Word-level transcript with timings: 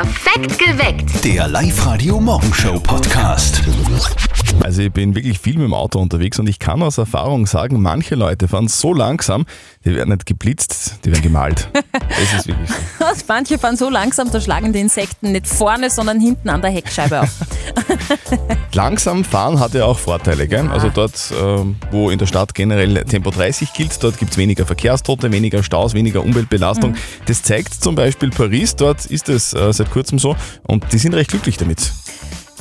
Perfekt 0.00 0.58
geweckt. 0.58 1.24
Der 1.26 1.46
Live-Radio-Morgenshow-Podcast. 1.46 3.60
Also 4.62 4.80
ich 4.80 4.90
bin 4.90 5.14
wirklich 5.14 5.38
viel 5.38 5.56
mit 5.56 5.64
dem 5.64 5.74
Auto 5.74 5.98
unterwegs 5.98 6.38
und 6.38 6.48
ich 6.48 6.58
kann 6.58 6.82
aus 6.82 6.96
Erfahrung 6.96 7.46
sagen, 7.46 7.82
manche 7.82 8.14
Leute 8.14 8.48
fahren 8.48 8.66
so 8.66 8.94
langsam, 8.94 9.44
die 9.84 9.94
werden 9.94 10.10
nicht 10.10 10.26
geblitzt, 10.26 10.96
die 11.04 11.10
werden 11.10 11.22
gemalt. 11.22 11.70
Das 11.72 12.34
ist 12.34 12.46
wirklich 12.46 12.68
so. 12.68 12.76
Manche 13.28 13.58
fahren 13.58 13.76
so 13.78 13.88
langsam, 13.88 14.30
da 14.30 14.38
schlagen 14.38 14.74
die 14.74 14.80
Insekten 14.80 15.32
nicht 15.32 15.46
vorne, 15.46 15.88
sondern 15.88 16.20
hinten 16.20 16.50
an 16.50 16.60
der 16.60 16.70
Heckscheibe 16.70 17.22
auf. 17.22 17.30
Langsam 18.74 19.24
fahren 19.24 19.58
hat 19.58 19.72
ja 19.72 19.86
auch 19.86 19.98
Vorteile. 19.98 20.46
Gell? 20.48 20.68
Also 20.68 20.90
dort, 20.90 21.32
ähm, 21.40 21.76
wo 21.90 22.10
in 22.10 22.18
der 22.18 22.26
Stadt 22.26 22.54
generell 22.54 23.04
Tempo 23.04 23.30
30 23.30 23.72
gilt, 23.72 24.02
dort 24.02 24.18
gibt 24.18 24.32
es 24.32 24.36
weniger 24.36 24.66
Verkehrstote, 24.66 25.32
weniger 25.32 25.62
Staus, 25.62 25.94
weniger 25.94 26.22
Umweltbelastung. 26.22 26.94
Das 27.24 27.42
zeigt 27.42 27.72
zum 27.72 27.94
Beispiel 27.94 28.28
Paris, 28.28 28.76
dort 28.76 29.06
ist 29.06 29.30
es 29.30 29.54
äh, 29.54 29.72
seit 29.72 29.90
kurzem 29.90 30.18
so 30.18 30.36
und 30.64 30.92
die 30.92 30.98
sind 30.98 31.14
recht 31.14 31.30
glücklich 31.30 31.56
damit. 31.56 31.90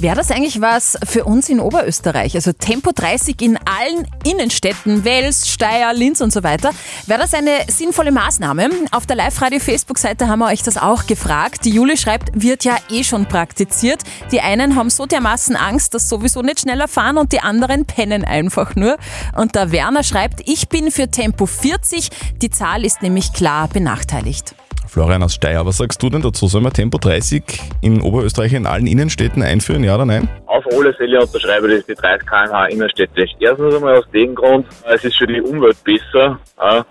Wäre 0.01 0.15
das 0.15 0.31
eigentlich 0.31 0.61
was 0.61 0.97
für 1.03 1.25
uns 1.25 1.49
in 1.49 1.59
Oberösterreich? 1.59 2.33
Also 2.35 2.53
Tempo 2.53 2.91
30 2.93 3.41
in 3.41 3.57
allen 3.57 4.07
Innenstädten, 4.25 5.03
Wels, 5.03 5.49
Steyr, 5.49 5.91
Linz 5.93 6.21
und 6.21 6.31
so 6.31 6.41
weiter. 6.41 6.71
Wäre 7.05 7.19
das 7.19 7.33
eine 7.33 7.51
sinnvolle 7.67 8.13
Maßnahme? 8.13 8.69
Auf 8.91 9.05
der 9.05 9.17
Live-Radio-Facebook-Seite 9.17 10.29
haben 10.29 10.39
wir 10.39 10.47
euch 10.47 10.63
das 10.63 10.77
auch 10.77 11.05
gefragt. 11.05 11.65
Die 11.65 11.71
Juli 11.71 11.97
schreibt, 11.97 12.29
wird 12.41 12.63
ja 12.63 12.77
eh 12.89 13.03
schon 13.03 13.25
praktiziert. 13.25 14.03
Die 14.31 14.39
einen 14.39 14.77
haben 14.77 14.89
so 14.89 15.05
dermaßen 15.05 15.57
Angst, 15.57 15.93
dass 15.93 16.07
sowieso 16.07 16.43
nicht 16.43 16.61
schneller 16.61 16.87
fahren 16.87 17.17
und 17.17 17.33
die 17.33 17.41
anderen 17.41 17.85
pennen 17.85 18.23
einfach 18.23 18.77
nur. 18.77 18.95
Und 19.35 19.55
der 19.55 19.73
Werner 19.73 20.03
schreibt, 20.03 20.47
ich 20.47 20.69
bin 20.69 20.91
für 20.91 21.09
Tempo 21.09 21.45
40. 21.45 22.09
Die 22.41 22.49
Zahl 22.49 22.85
ist 22.85 23.01
nämlich 23.01 23.33
klar 23.33 23.67
benachteiligt. 23.67 24.55
Florian 24.89 25.21
aus 25.21 25.35
Steyr, 25.35 25.65
was 25.65 25.77
sagst 25.77 26.01
du 26.01 26.09
denn 26.09 26.21
dazu? 26.21 26.47
Sollen 26.47 26.63
wir 26.63 26.71
Tempo 26.71 26.97
30 26.97 27.43
in 27.81 28.01
Oberösterreich 28.01 28.53
in 28.53 28.65
allen 28.65 28.87
Innenstädten 28.87 29.43
einführen, 29.43 29.83
ja 29.83 29.95
oder 29.95 30.05
nein? 30.05 30.27
Auf 30.47 30.65
alle 30.73 30.93
Fälle 30.93 31.21
unterschreibe 31.21 31.67
ich 31.71 31.77
das 31.77 31.85
die 31.85 31.93
30 32.01 32.27
km/h 32.27 32.65
innerstädtisch. 32.65 33.31
Erstens 33.39 33.75
einmal 33.75 33.97
aus 33.97 34.09
dem 34.11 34.33
Grund, 34.33 34.65
es 34.91 35.03
ist 35.05 35.17
für 35.17 35.27
die 35.27 35.41
Umwelt 35.41 35.77
besser. 35.83 36.39
Äh, 36.59 36.81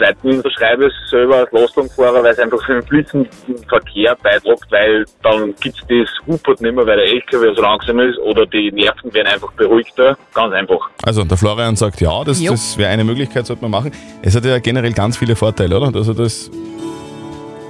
Zweitens 0.00 0.36
unterschreibe 0.36 0.86
ich 0.86 0.92
es 1.04 1.10
selber 1.10 1.36
als 1.36 1.52
Lastwagenfahrer, 1.52 2.22
weil 2.22 2.32
es 2.32 2.38
einfach 2.38 2.64
für 2.64 2.72
den 2.72 2.82
fließenden 2.86 3.28
Verkehr 3.68 4.16
beiträgt, 4.22 4.64
weil 4.70 5.04
dann 5.22 5.54
gibt's 5.60 5.80
das 5.90 6.08
Hupert 6.26 6.62
nicht 6.62 6.74
mehr, 6.74 6.86
weil 6.86 6.96
der 6.96 7.06
LKW 7.06 7.54
so 7.54 7.60
langsam 7.60 8.00
ist 8.00 8.18
oder 8.20 8.46
die 8.46 8.72
Nerven 8.72 9.12
werden 9.12 9.26
einfach 9.26 9.52
beruhigter. 9.52 10.16
Ganz 10.32 10.54
einfach. 10.54 10.88
Also 11.02 11.22
der 11.24 11.36
Florian 11.36 11.76
sagt 11.76 12.00
ja, 12.00 12.24
das, 12.24 12.40
Jo. 12.40 12.52
das 12.52 12.78
wäre 12.78 12.88
eine 12.88 13.04
Möglichkeit, 13.04 13.44
sollte 13.44 13.60
man 13.60 13.72
machen. 13.72 13.92
Es 14.22 14.34
hat 14.34 14.46
ja 14.46 14.58
generell 14.58 14.94
ganz 14.94 15.18
viele 15.18 15.36
Vorteile, 15.36 15.76
oder? 15.76 15.94
Also 15.94 16.14
das, 16.14 16.50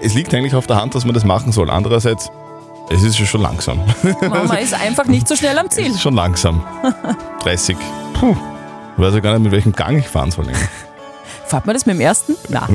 es 0.03 0.15
liegt 0.15 0.34
eigentlich 0.34 0.55
auf 0.55 0.67
der 0.67 0.77
Hand, 0.77 0.95
dass 0.95 1.05
man 1.05 1.15
das 1.15 1.25
machen 1.25 1.53
soll. 1.53 1.70
Andererseits, 1.70 2.31
es 2.91 3.03
ist 3.03 3.19
ja 3.19 3.27
schon 3.27 3.43
langsam. 3.43 3.81
Man 4.20 4.59
ist 4.62 4.75
einfach 4.75 5.06
nicht 5.06 5.29
so 5.29 5.37
schnell 5.37 5.59
am 5.59 5.67
Es 5.67 5.75
Ziel. 5.75 5.87
ist 5.91 6.01
schon 6.03 6.15
langsam. 6.15 6.62
30. 7.43 7.77
Puh. 8.15 8.37
Ich 8.97 9.03
weiß 9.05 9.15
ja 9.15 9.21
gar 9.21 9.33
nicht, 9.33 9.43
mit 9.45 9.53
welchem 9.53 9.73
Gang 9.73 9.98
ich 9.98 10.09
fahren 10.09 10.31
soll. 10.31 10.47
eigentlich. 10.47 10.69
Fahrt 11.47 11.67
man 11.67 11.75
das 11.75 11.84
mit 11.87 11.97
dem 11.97 12.01
ersten? 12.01 12.37
Na. 12.48 12.69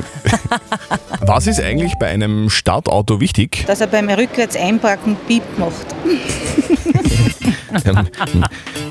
Was 1.22 1.48
ist 1.48 1.62
eigentlich 1.62 1.94
bei 2.00 2.08
einem 2.08 2.50
Startauto 2.50 3.20
wichtig? 3.22 3.64
dass 3.68 3.80
er 3.82 3.88
beim 3.88 4.10
Rückwärts 4.10 4.56
einparken 4.58 5.16
Piep 5.28 5.44
macht. 5.58 5.96
Ähm, 7.86 8.44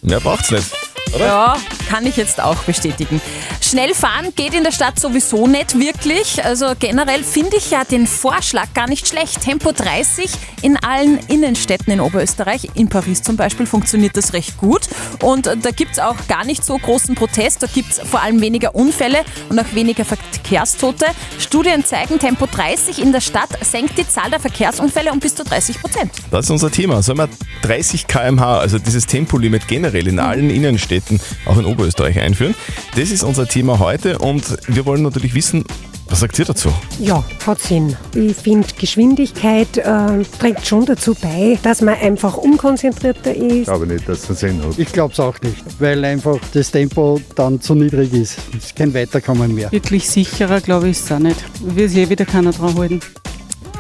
Mehr 0.03 0.21
braucht's 0.21 0.51
nicht. 0.51 0.71
Ja, 1.19 1.57
kann 1.89 2.07
ich 2.07 2.17
jetzt 2.17 2.41
auch 2.41 2.63
bestätigen. 2.65 3.21
Schnell 3.61 3.95
fahren 3.95 4.33
geht 4.37 4.55
in 4.55 4.65
der 4.65 4.73
Stadt 4.73 4.99
sowieso 4.99 5.47
nicht 5.47 5.79
wirklich. 5.79 6.45
Also 6.45 6.73
generell 6.79 7.23
finde 7.25 7.57
ich 7.57 7.71
ja 7.71 7.85
den 7.85 8.07
Vorschlag 8.07 8.73
gar 8.75 8.89
nicht 8.89 9.09
schlecht. 9.09 9.43
Tempo 9.43 9.73
30 9.73 10.31
in 10.63 10.77
allen 10.77 11.19
Innenstädten 11.29 11.93
in 11.93 12.01
Oberösterreich. 12.01 12.69
In 12.75 12.89
Paris 12.89 13.23
zum 13.23 13.37
Beispiel 13.37 13.67
funktioniert 13.67 14.17
das 14.17 14.33
recht 14.33 14.59
gut. 14.59 14.83
Und 15.21 15.47
da 15.47 15.71
gibt 15.71 15.93
es 15.93 15.99
auch 15.99 16.17
gar 16.29 16.45
nicht 16.45 16.65
so 16.65 16.77
großen 16.79 17.15
Protest. 17.15 17.63
Da 17.63 17.67
gibt 17.67 17.93
es 17.93 18.01
vor 18.01 18.23
allem 18.23 18.41
weniger 18.41 18.75
Unfälle 18.75 19.19
und 19.49 19.59
auch 19.59 19.75
weniger 19.75 20.05
Verkehrstote. 20.05 21.07
Studien 21.39 21.85
zeigen, 21.85 22.19
Tempo 22.19 22.47
30 22.47 23.01
in 23.01 23.13
der 23.13 23.21
Stadt 23.21 23.51
senkt 23.63 23.99
die 23.99 24.09
Zahl 24.09 24.31
der 24.31 24.41
Verkehrsunfälle 24.41 25.13
um 25.13 25.21
bis 25.21 25.35
zu 25.35 25.45
30 25.45 25.81
Prozent. 25.81 26.13
Das 26.31 26.47
ist 26.47 26.51
unser 26.51 26.71
Thema. 26.71 27.03
Sollen 27.03 27.19
wir 27.19 27.29
30 27.63 28.07
km/h, 28.07 28.59
also 28.59 28.79
dieses 28.79 29.07
Tempolimit 29.07 29.69
generell 29.69 30.07
in 30.09 30.19
allen 30.19 30.51
Innenstädten, 30.51 31.21
auch 31.47 31.59
in 31.59 31.65
Oberösterreich 31.65 31.74
einführen? 32.21 32.55
Das 32.97 33.11
ist 33.11 33.23
unser 33.23 33.47
Thema 33.47 33.79
heute 33.79 34.19
und 34.19 34.45
wir 34.69 34.87
wollen 34.87 35.03
natürlich 35.03 35.35
wissen, 35.35 35.65
was 36.09 36.21
sagt 36.21 36.39
ihr 36.39 36.45
dazu? 36.45 36.71
Ja, 37.01 37.25
hat 37.47 37.61
Sinn. 37.61 37.97
Ich 38.15 38.37
finde, 38.37 38.69
Geschwindigkeit 38.79 39.79
äh, 39.79 40.23
trägt 40.39 40.67
schon 40.67 40.85
dazu 40.85 41.15
bei, 41.15 41.59
dass 41.63 41.81
man 41.81 41.95
einfach 41.95 42.37
unkonzentrierter 42.37 43.35
ist. 43.35 43.65
glaube 43.65 43.87
nicht, 43.87 44.09
dass 44.09 44.29
es 44.29 44.41
Sinn 44.41 44.63
hat. 44.63 44.79
Ich 44.79 44.93
glaube 44.93 45.13
es 45.13 45.21
auch 45.21 45.41
nicht, 45.41 45.57
weil 45.79 46.05
einfach 46.05 46.39
das 46.53 46.71
Tempo 46.71 47.21
dann 47.35 47.61
zu 47.61 47.75
niedrig 47.75 48.13
ist. 48.13 48.39
Es 48.57 48.67
ist 48.67 48.77
kein 48.77 48.93
Weiterkommen 48.93 49.55
mehr. 49.55 49.73
Wirklich 49.73 50.09
sicherer, 50.09 50.61
glaube 50.61 50.89
ich, 50.89 50.99
ist 50.99 51.07
es 51.07 51.13
auch 51.13 51.19
nicht. 51.19 51.43
Will 51.61 51.89
sich 51.89 51.99
eh 51.99 52.11
wieder 52.11 52.27
keiner 52.27 52.53
dran 52.53 52.77
halten. 52.77 53.01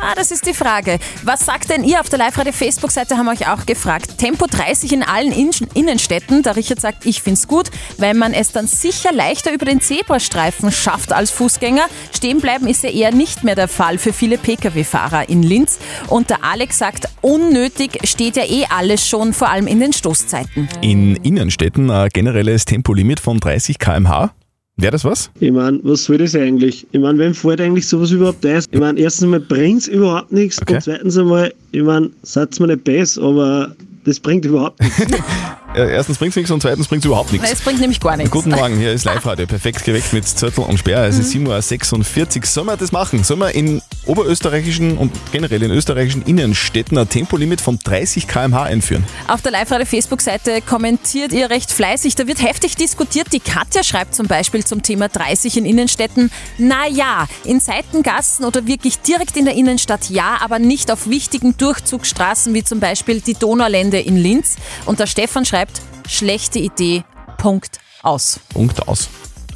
Ah, 0.07 0.15
das 0.15 0.31
ist 0.31 0.47
die 0.47 0.53
Frage. 0.53 0.99
Was 1.23 1.47
sagt 1.47 1.71
denn 1.71 1.83
ihr 1.83 1.99
auf 1.99 2.11
der 2.11 2.19
Live-Radio-Facebook-Seite, 2.19 3.17
haben 3.17 3.25
wir 3.25 3.33
euch 3.33 3.49
auch 3.49 3.65
gefragt. 3.65 4.19
Tempo 4.19 4.45
30 4.45 4.93
in 4.93 5.03
allen 5.03 5.33
In 5.33 5.51
Innenstädten. 5.73 6.43
Der 6.43 6.57
Richard 6.57 6.79
sagt, 6.79 7.07
ich 7.07 7.23
find's 7.23 7.49
gut, 7.49 7.71
weil 7.97 8.13
man 8.13 8.35
es 8.35 8.53
dann 8.53 8.67
sicher 8.67 9.13
leichter 9.15 9.55
über 9.55 9.65
den 9.65 9.81
Zebrastreifen 9.81 10.71
schafft 10.73 11.15
als 11.15 11.31
Fußgänger. 11.31 11.87
Stehen 12.15 12.43
bleiben 12.43 12.67
ist 12.67 12.83
ja 12.83 12.91
eher 12.91 13.15
nicht 13.15 13.45
mehr 13.45 13.55
der 13.55 13.67
Fall 13.67 13.97
für 13.97 14.13
viele 14.13 14.37
Pkw-Fahrer 14.37 15.31
in 15.31 15.43
Linz. 15.43 15.79
Und 16.09 16.29
der 16.29 16.45
Alex 16.45 16.77
sagt, 16.77 17.09
unnötig 17.23 17.99
steht 18.05 18.37
ja 18.37 18.45
eh 18.45 18.67
alles 18.69 19.09
schon, 19.09 19.33
vor 19.33 19.49
allem 19.49 19.67
in 19.67 19.81
den 19.81 19.95
Stoßzeiten. 19.95 20.69
In 20.83 21.17
Innenstädten 21.17 21.91
ein 21.91 22.11
generelles 22.13 22.67
Tempolimit 22.67 23.21
von 23.21 23.41
30 23.41 23.79
km/h. 23.79 24.35
Wäre 24.77 24.91
das 24.93 25.05
was? 25.05 25.31
Ich 25.39 25.53
meine, 25.53 25.79
was 25.85 26.05
soll 26.05 26.19
das 26.19 26.35
eigentlich? 26.35 26.85
Ich 26.91 27.01
meine, 27.01 27.19
wem 27.19 27.33
fällt 27.33 27.61
eigentlich 27.61 27.87
sowas 27.87 28.11
überhaupt 28.11 28.45
ein? 28.45 28.63
Ich 28.71 28.81
meine, 28.81 28.99
erstens 28.99 29.25
einmal 29.25 29.41
bringt 29.41 29.83
es 29.83 29.89
überhaupt 29.89 30.33
nichts 30.33 30.61
Okay. 30.61 30.75
und 30.75 30.83
zweitens 30.83 31.17
einmal, 31.17 31.55
ich 31.71 31.83
meine, 31.83 32.11
seid 32.23 32.59
mir 32.59 32.67
nicht 32.67 32.83
besser, 32.85 33.23
aber 33.23 33.75
das 34.05 34.19
bringt 34.19 34.45
überhaupt 34.45 34.81
nichts. 34.81 35.07
Äh, 35.75 35.93
Erstens 35.93 36.19
bringt 36.19 36.31
es 36.31 36.37
nichts 36.37 36.51
und 36.51 36.61
zweitens 36.63 36.87
bringt 36.89 37.03
es 37.03 37.07
überhaupt 37.07 37.33
nichts. 37.33 37.51
Es 37.51 37.61
bringt 37.61 37.81
nämlich 37.81 38.01
gar 38.01 38.17
nichts. 38.17 38.31
Guten 38.31 38.51
Morgen, 38.51 38.79
hier 38.79 38.93
ist 38.93 39.05
Live-Radio, 39.05 39.47
perfekt 39.47 39.85
geweckt 39.85 40.13
mit 40.13 40.27
Zörtel 40.27 40.65
und 40.65 40.79
Sperr. 40.79 41.05
Es 41.07 41.19
ist 41.19 41.35
7.46 41.35 42.37
Uhr. 42.39 42.47
Sollen 42.47 42.67
wir 42.69 42.77
das 42.77 42.93
machen? 42.93 43.25
Sollen 43.25 43.41
wir 43.41 43.55
in 43.55 43.83
oberösterreichischen 44.07 44.97
und 44.99 45.13
generell 45.33 45.63
in 45.63 45.71
österreichischen 45.71 46.23
Innenstädten 46.23 46.97
ein 46.97 47.09
Tempolimit 47.09 47.61
von 47.61 47.79
30 47.83 48.29
km/h 48.29 48.63
einführen? 48.63 49.05
Auf 49.27 49.43
der 49.43 49.53
Live-Radio-Facebook-Seite 49.53 50.61
kommentiert 50.63 51.33
ihr 51.33 51.51
recht 51.51 51.73
fleißig. 51.73 52.15
Da 52.15 52.27
wird 52.27 52.43
heftig 52.43 52.77
diskutiert. 52.77 53.33
Die 53.33 53.41
Katja 53.41 53.83
schreibt 53.83 54.15
zum 54.15 54.29
Beispiel 54.29 54.65
zum 54.65 54.83
Thema 54.83 55.09
30 55.09 55.57
in 55.57 55.65
Innenstädten. 55.65 56.31
Naja, 56.59 57.27
in 57.45 57.59
Seitengassen 57.61 58.45
oder 58.45 58.67
wirklich 58.67 59.01
direkt 59.01 59.37
in 59.37 59.45
der 59.45 59.55
Innenstadt 59.55 60.09
ja, 60.11 60.39
aber 60.41 60.59
nicht 60.59 60.91
auf 60.91 61.09
wichtigen 61.09 61.57
Durchzugsstraßen 61.57 62.55
wie 62.55 62.63
zum 62.63 62.79
Beispiel 62.79 63.21
die 63.21 63.35
Donaulände 63.35 63.99
in 63.99 64.17
Linz. 64.17 64.57
Und 64.87 65.01
der 65.01 65.07
Stefan 65.07 65.45
schreibt, 65.45 65.64
schlechte 66.07 66.59
Idee, 66.59 67.05
Punkt, 67.39 67.79
aus. 68.03 68.41
Punkt 68.51 68.87
aus. 68.89 69.09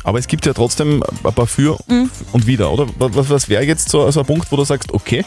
Aber 0.04 0.19
es 0.19 0.26
gibt 0.26 0.47
ja 0.47 0.53
trotzdem 0.53 1.03
ein 1.25 1.34
paar 1.34 1.47
für 1.47 1.78
und 2.32 2.47
wider, 2.47 2.70
oder? 2.70 2.86
Was, 2.98 3.28
was 3.28 3.48
wäre 3.48 3.64
jetzt 3.64 3.91
so, 3.91 4.10
so 4.10 4.20
ein 4.20 4.26
Punkt, 4.26 4.50
wo 4.50 4.56
du 4.56 4.64
sagst, 4.64 4.92
okay, 4.92 5.25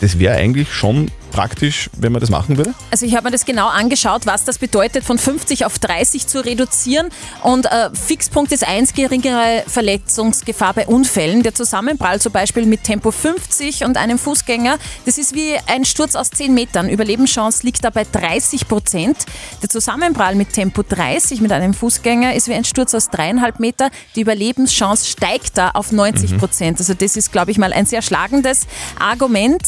das 0.00 0.18
wäre 0.18 0.36
eigentlich 0.36 0.72
schon 0.72 1.10
praktisch, 1.34 1.90
wenn 1.98 2.12
man 2.12 2.20
das 2.20 2.30
machen 2.30 2.56
würde? 2.56 2.74
Also 2.92 3.04
ich 3.04 3.16
habe 3.16 3.24
mir 3.24 3.32
das 3.32 3.44
genau 3.44 3.66
angeschaut, 3.66 4.24
was 4.24 4.44
das 4.44 4.58
bedeutet, 4.58 5.02
von 5.02 5.18
50 5.18 5.66
auf 5.66 5.80
30 5.80 6.28
zu 6.28 6.44
reduzieren. 6.44 7.08
Und 7.42 7.66
äh, 7.66 7.90
Fixpunkt 7.92 8.52
ist 8.52 8.66
eins, 8.66 8.94
geringere 8.94 9.64
Verletzungsgefahr 9.66 10.74
bei 10.74 10.86
Unfällen. 10.86 11.42
Der 11.42 11.52
Zusammenprall 11.52 12.20
zum 12.20 12.30
Beispiel 12.30 12.66
mit 12.66 12.84
Tempo 12.84 13.10
50 13.10 13.84
und 13.84 13.96
einem 13.96 14.18
Fußgänger, 14.18 14.78
das 15.06 15.18
ist 15.18 15.34
wie 15.34 15.56
ein 15.66 15.84
Sturz 15.84 16.14
aus 16.14 16.30
10 16.30 16.54
Metern. 16.54 16.88
Überlebenschance 16.88 17.66
liegt 17.66 17.84
da 17.84 17.90
bei 17.90 18.06
30 18.10 18.68
Prozent. 18.68 19.16
Der 19.60 19.68
Zusammenprall 19.68 20.36
mit 20.36 20.52
Tempo 20.52 20.84
30 20.88 21.40
mit 21.40 21.50
einem 21.50 21.74
Fußgänger 21.74 22.34
ist 22.34 22.46
wie 22.46 22.54
ein 22.54 22.64
Sturz 22.64 22.94
aus 22.94 23.10
dreieinhalb 23.10 23.58
Meter. 23.58 23.90
Die 24.14 24.20
Überlebenschance 24.20 25.06
steigt 25.06 25.58
da 25.58 25.70
auf 25.70 25.90
90 25.90 26.38
Prozent. 26.38 26.78
Also 26.78 26.94
das 26.94 27.16
ist, 27.16 27.32
glaube 27.32 27.50
ich 27.50 27.58
mal, 27.58 27.72
ein 27.72 27.86
sehr 27.86 28.02
schlagendes 28.02 28.68
Argument. 29.00 29.62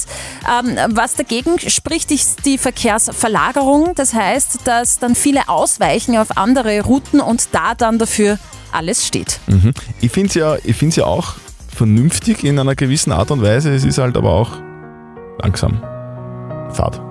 Ähm, 0.48 0.78
was 0.90 1.16
dagegen 1.16 1.55
spricht, 1.58 2.10
die 2.44 2.58
Verkehrsverlagerung. 2.58 3.94
Das 3.94 4.14
heißt, 4.14 4.60
dass 4.64 4.98
dann 4.98 5.14
viele 5.14 5.48
ausweichen 5.48 6.16
auf 6.16 6.36
andere 6.36 6.80
Routen 6.82 7.20
und 7.20 7.48
da 7.52 7.74
dann 7.74 7.98
dafür 7.98 8.38
alles 8.72 9.06
steht. 9.06 9.40
Mhm. 9.46 9.72
Ich 10.00 10.12
finde 10.12 10.28
es 10.28 10.34
ja, 10.34 10.56
ja 11.02 11.04
auch 11.04 11.34
vernünftig 11.74 12.44
in 12.44 12.58
einer 12.58 12.74
gewissen 12.74 13.12
Art 13.12 13.30
und 13.30 13.42
Weise. 13.42 13.74
Es 13.74 13.84
ist 13.84 13.98
halt 13.98 14.16
aber 14.16 14.32
auch 14.32 14.52
langsam. 15.40 15.80
Fahrt. 16.72 17.05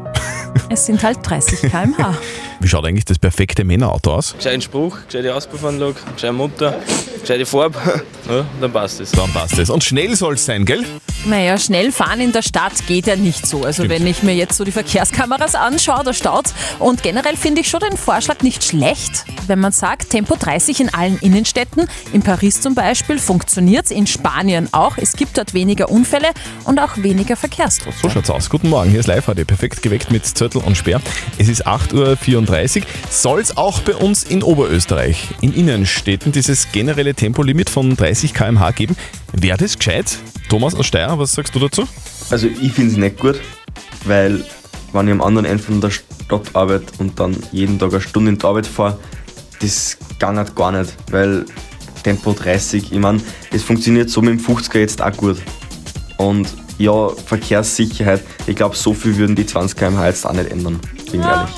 Es 0.70 0.86
sind 0.86 1.04
halt 1.04 1.20
30 1.22 1.70
km/h. 1.70 2.16
Wie 2.60 2.68
schaut 2.68 2.86
eigentlich 2.86 3.06
das 3.06 3.20
perfekte 3.20 3.64
Männerauto 3.64 4.14
aus? 4.16 4.34
Gescheiten 4.36 4.62
Spruch, 4.62 4.98
gescheite 5.06 5.36
Auspuffanlage, 5.36 5.96
gescheite 6.16 6.34
Mutter, 6.34 6.80
gescheite 7.22 7.46
Farbe. 7.46 7.80
Ja, 8.28 8.44
dann 8.60 8.74
passt 8.74 9.00
es. 9.02 9.12
Dann 9.12 9.32
passt 9.32 9.56
es. 9.60 9.70
Und 9.70 9.84
schnell 9.84 10.16
soll 10.16 10.34
es 10.34 10.44
sein, 10.48 10.66
gell? 10.66 10.84
Naja, 11.26 11.60
schnell 11.60 11.92
fahren 11.92 12.20
in 12.22 12.32
der 12.32 12.42
Stadt 12.42 12.88
geht 12.88 13.06
ja 13.06 13.16
nicht 13.16 13.46
so. 13.46 13.64
Also 13.64 13.84
Stimmt. 13.84 13.90
wenn 13.92 14.08
ich 14.08 14.24
mir 14.24 14.34
jetzt 14.34 14.58
so 14.58 14.64
die 14.64 14.72
Verkehrskameras 14.72 15.54
anschaue, 15.54 16.04
da 16.04 16.12
staut's. 16.12 16.56
Und 16.80 17.04
generell 17.04 17.38
finde 17.38 17.62
ich 17.62 17.70
schon 17.70 17.82
den 17.82 17.96
Vorschlag 17.98 18.42
nicht 18.42 18.64
schlecht, 18.64 19.26
wenn 19.46 19.60
man 19.60 19.72
sagt, 19.72 20.10
Tempo 20.10 20.36
30 20.40 20.80
in 20.80 20.92
allen 20.92 21.20
Innenstädten. 21.20 21.88
In 22.14 22.24
Paris 22.24 22.62
zum 22.62 22.74
Beispiel 22.74 23.20
funktioniert's, 23.20 23.92
in 23.92 24.08
Spanien 24.08 24.70
auch. 24.72 24.98
Es 24.98 25.14
gibt 25.14 25.38
dort 25.38 25.54
weniger 25.54 25.92
Unfälle 25.92 26.30
und 26.64 26.80
auch 26.80 26.98
weniger 26.98 27.36
Verkehrstote. 27.36 27.96
So 28.02 28.10
schaut's 28.10 28.32
aus. 28.32 28.50
Guten 28.50 28.70
Morgen, 28.70 28.90
hier 28.90 29.02
ist 29.02 29.06
live 29.08 29.28
heute 29.28 29.46
perfekt 29.46 29.84
geweckt 29.84 30.12
mit 30.12 30.26
Zürtel 30.46 30.62
und 30.62 30.78
Speer. 30.78 31.02
Es 31.40 31.50
ist 31.50 31.66
8.34 31.66 32.82
Uhr. 32.82 32.86
Soll 33.10 33.40
es 33.40 33.58
auch 33.58 33.82
bei 33.82 33.96
uns 33.96 34.24
in 34.24 34.44
Oberösterreich, 34.44 35.30
in 35.42 35.54
Innenstädten, 35.54 36.32
dieses 36.32 36.72
generelle 36.72 37.16
Tempolimit 37.16 37.68
von 37.68 37.96
30 37.96 38.36
km/h 38.36 38.72
geben? 38.72 38.96
Wäre 39.34 39.58
das 39.58 39.76
gescheit? 39.76 40.20
Thomas 40.48 40.76
aus 40.76 40.86
Steyr, 40.86 41.18
was 41.18 41.34
sagst 41.34 41.56
du 41.56 41.60
dazu? 41.60 41.88
Also 42.30 42.48
ich 42.48 42.74
finde 42.74 42.92
es 42.92 42.98
nicht 42.98 43.20
gut, 43.20 43.42
weil 44.06 44.46
wenn 44.94 45.08
ich 45.08 45.14
am 45.14 45.22
anderen 45.22 45.46
Ende 45.46 45.64
von 45.64 45.82
der 45.82 45.90
Stadt 45.90 46.52
arbeite 46.54 46.94
und 47.00 47.20
dann 47.20 47.36
jeden 47.52 47.80
Tag 47.80 47.92
eine 47.92 48.02
Stunde 48.02 48.30
in 48.30 48.38
die 48.38 48.46
Arbeit 48.46 48.68
fahre, 48.68 49.00
das 49.62 49.98
geht 50.20 50.24
halt 50.24 50.56
gar 50.56 50.72
nicht, 50.72 50.94
weil 51.10 51.46
Tempo 52.04 52.34
30, 52.34 52.92
ich 52.92 53.00
meine, 53.00 53.20
das 53.52 53.64
funktioniert 53.64 54.12
so 54.12 54.22
mit 54.22 54.40
dem 54.40 54.46
50er 54.46 54.78
jetzt 54.78 55.02
auch 55.02 55.12
gut. 55.18 55.38
Und 56.18 56.48
ja, 56.78 57.10
Verkehrssicherheit, 57.10 58.22
ich 58.48 58.56
glaube, 58.56 58.76
so 58.76 58.94
viel 58.94 59.16
würden 59.18 59.36
die 59.36 59.46
20 59.46 59.78
km/h 59.78 60.08
jetzt 60.08 60.26
auch 60.26 60.34
nicht 60.34 60.52
ändern, 60.52 60.80
bin 61.12 61.22
ich 61.22 61.26
ehrlich. 61.26 61.56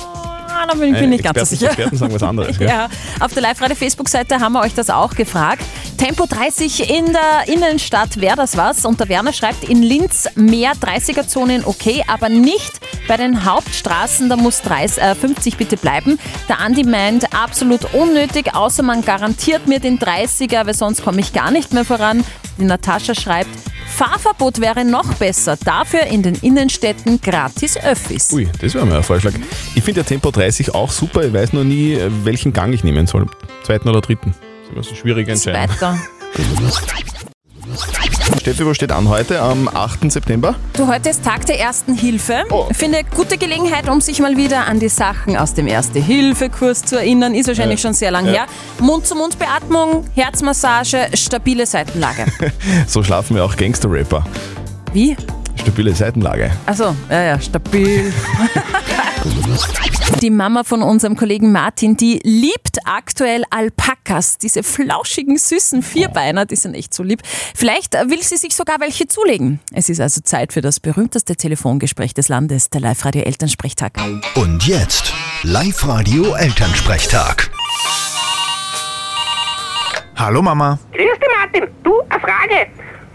Da 0.68 0.74
bin 0.74 0.94
ich 0.94 1.00
mir 1.00 1.06
nicht 1.06 1.24
ganz 1.24 1.38
so 1.38 1.44
sicher. 1.46 1.68
Experten 1.68 1.96
sagen 1.96 2.12
was 2.12 2.22
anderes. 2.22 2.58
gell? 2.58 2.68
Ja, 2.68 2.88
auf 3.20 3.32
der 3.32 3.40
Live-Radio-Facebook-Seite 3.40 4.38
haben 4.40 4.52
wir 4.52 4.60
euch 4.60 4.74
das 4.74 4.90
auch 4.90 5.14
gefragt. 5.14 5.62
Tempo 5.96 6.26
30 6.26 6.90
in 6.90 7.06
der 7.06 7.48
Innenstadt, 7.52 8.20
wäre 8.20 8.36
das 8.36 8.56
was? 8.56 8.84
Und 8.84 9.00
der 9.00 9.08
Werner 9.08 9.32
schreibt, 9.32 9.64
in 9.64 9.82
Linz 9.82 10.28
mehr 10.34 10.72
30er-Zonen 10.72 11.64
okay, 11.64 12.04
aber 12.06 12.28
nicht 12.28 12.80
bei 13.08 13.16
den 13.16 13.46
Hauptstraßen, 13.46 14.28
da 14.28 14.36
muss 14.36 14.60
30, 14.60 15.02
äh, 15.02 15.14
50 15.14 15.56
bitte 15.56 15.78
bleiben. 15.78 16.18
Der 16.50 16.60
Andi 16.60 16.84
meint, 16.84 17.32
absolut 17.34 17.94
unnötig, 17.94 18.54
außer 18.54 18.82
man 18.82 19.02
garantiert 19.02 19.66
mir 19.68 19.80
den 19.80 19.98
30er, 19.98 20.66
weil 20.66 20.74
sonst 20.74 21.02
komme 21.02 21.20
ich 21.20 21.32
gar 21.32 21.50
nicht 21.50 21.72
mehr 21.72 21.86
voran. 21.86 22.24
Die 22.58 22.64
Natascha 22.64 23.14
schreibt, 23.14 23.48
Fahrverbot 23.88 24.60
wäre 24.60 24.84
noch 24.84 25.14
besser, 25.14 25.56
dafür 25.56 26.02
in 26.04 26.22
den 26.22 26.34
Innenstädten 26.36 27.20
gratis 27.20 27.76
Öffis. 27.76 28.32
Ui, 28.32 28.48
das 28.60 28.74
wäre 28.74 28.86
mal 28.86 28.98
ein 28.98 29.02
Vorschlag. 29.02 29.32
Ich 29.74 29.82
finde 29.82 30.00
ja 30.00 30.06
Tempo 30.06 30.30
30 30.30 30.74
auch 30.74 30.90
super. 30.90 31.24
Ich 31.24 31.32
weiß 31.32 31.52
nur 31.52 31.64
nie, 31.64 31.94
äh, 31.94 32.10
welchen 32.24 32.52
Gang 32.52 32.72
ich 32.72 32.84
nehmen 32.84 33.06
soll. 33.06 33.26
Zweiten 33.64 33.88
oder 33.88 34.00
dritten. 34.00 34.32
Das 34.32 34.68
ist 34.68 34.72
immer 34.72 34.82
so 34.82 34.90
eine 34.90 34.98
schwierige 34.98 35.32
Entscheidung. 35.32 35.98
Steffi, 38.40 38.64
wo 38.64 38.72
steht 38.72 38.92
an 38.92 39.08
heute 39.08 39.40
am 39.40 39.68
8. 39.68 40.10
September? 40.12 40.54
Du, 40.74 40.86
heute 40.86 41.08
ist 41.10 41.24
Tag 41.24 41.44
der 41.46 41.58
Ersten 41.58 41.94
Hilfe. 41.94 42.44
Oh. 42.50 42.66
Finde 42.72 43.00
gute 43.14 43.36
Gelegenheit, 43.36 43.88
um 43.88 44.00
sich 44.00 44.20
mal 44.20 44.36
wieder 44.36 44.66
an 44.66 44.78
die 44.78 44.88
Sachen 44.88 45.36
aus 45.36 45.54
dem 45.54 45.66
Erste-Hilfe-Kurs 45.66 46.82
zu 46.82 46.96
erinnern. 46.96 47.34
Ist 47.34 47.48
wahrscheinlich 47.48 47.80
Ja. 47.82 47.88
schon 47.88 47.94
sehr 47.94 48.10
lang 48.10 48.26
Ja. 48.26 48.32
her. 48.32 48.46
Mund-zu-Mund-Beatmung, 48.80 50.04
Herzmassage, 50.14 51.08
stabile 51.14 51.66
Seitenlage. 51.66 52.26
So 52.86 53.02
schlafen 53.02 53.34
wir 53.36 53.44
auch 53.44 53.56
Gangster-Rapper. 53.56 54.24
Wie? 54.92 55.16
Stabile 55.56 55.94
Seitenlage. 55.94 56.50
Also, 56.66 56.94
ja, 57.10 57.22
ja, 57.22 57.40
stabil. 57.40 58.12
Die 60.22 60.30
Mama 60.30 60.64
von 60.64 60.82
unserem 60.82 61.16
Kollegen 61.16 61.52
Martin, 61.52 61.96
die 61.96 62.18
liebt 62.24 62.67
aktuell 62.88 63.44
Alpakas, 63.50 64.38
diese 64.38 64.62
flauschigen, 64.62 65.36
süßen 65.36 65.82
Vierbeiner, 65.82 66.46
die 66.46 66.56
sind 66.56 66.74
echt 66.74 66.94
so 66.94 67.02
lieb. 67.02 67.20
Vielleicht 67.54 67.94
äh, 67.94 68.08
will 68.08 68.22
sie 68.22 68.36
sich 68.36 68.54
sogar 68.56 68.80
welche 68.80 69.06
zulegen. 69.06 69.60
Es 69.72 69.88
ist 69.88 70.00
also 70.00 70.20
Zeit 70.22 70.52
für 70.52 70.60
das 70.60 70.80
berühmteste 70.80 71.36
Telefongespräch 71.36 72.14
des 72.14 72.28
Landes, 72.28 72.70
der 72.70 72.80
Live-Radio 72.80 73.22
Elternsprechtag. 73.22 73.92
Und 74.34 74.66
jetzt 74.66 75.12
Live-Radio 75.42 76.34
Elternsprechtag. 76.34 77.50
Hallo 80.16 80.42
Mama. 80.42 80.78
Grüß 80.92 81.18
dich, 81.18 81.28
Martin. 81.38 81.68
Du, 81.84 82.00
eine 82.08 82.20
Frage. 82.20 82.66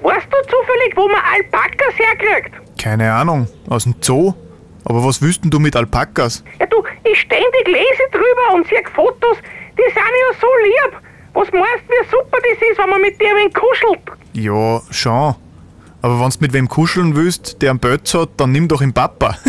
Weißt 0.03 0.27
du 0.29 0.37
zufällig, 0.49 0.95
wo 0.95 1.07
man 1.07 1.21
Alpakas 1.33 1.93
herkriegt? 1.97 2.55
Keine 2.81 3.11
Ahnung, 3.11 3.47
aus 3.69 3.83
dem 3.83 3.95
Zoo? 4.01 4.33
Aber 4.85 5.03
was 5.03 5.21
willst 5.21 5.43
denn 5.43 5.49
du 5.49 5.59
mit 5.59 5.75
Alpakas? 5.75 6.43
Ja, 6.59 6.65
du, 6.65 6.83
ich 7.03 7.19
ständig 7.21 7.67
lese 7.67 8.03
drüber 8.11 8.55
und 8.55 8.67
sehe 8.67 8.83
Fotos. 8.93 9.37
Die 9.77 9.83
sind 9.83 9.95
ja 9.95 10.33
so 10.39 10.47
lieb. 10.63 11.01
Was 11.33 11.51
meinst 11.51 11.83
du, 11.87 11.93
wie 11.93 12.09
super 12.09 12.37
das 12.41 12.69
ist, 12.69 12.77
wenn 12.77 12.89
man 12.89 13.01
mit 13.01 13.19
dir 13.19 13.29
ein 13.29 13.35
wenig 13.37 13.53
kuschelt? 13.53 14.01
Ja, 14.33 14.81
schon. 14.91 15.35
Aber 16.01 16.19
wenn 16.19 16.29
du 16.29 16.37
mit 16.41 16.53
wem 16.53 16.67
kuscheln 16.67 17.15
willst, 17.15 17.61
der 17.61 17.71
einen 17.71 17.79
Bötz 17.79 18.13
hat, 18.13 18.29
dann 18.37 18.51
nimm 18.51 18.67
doch 18.67 18.79
den 18.79 18.93
Papa. 18.93 19.37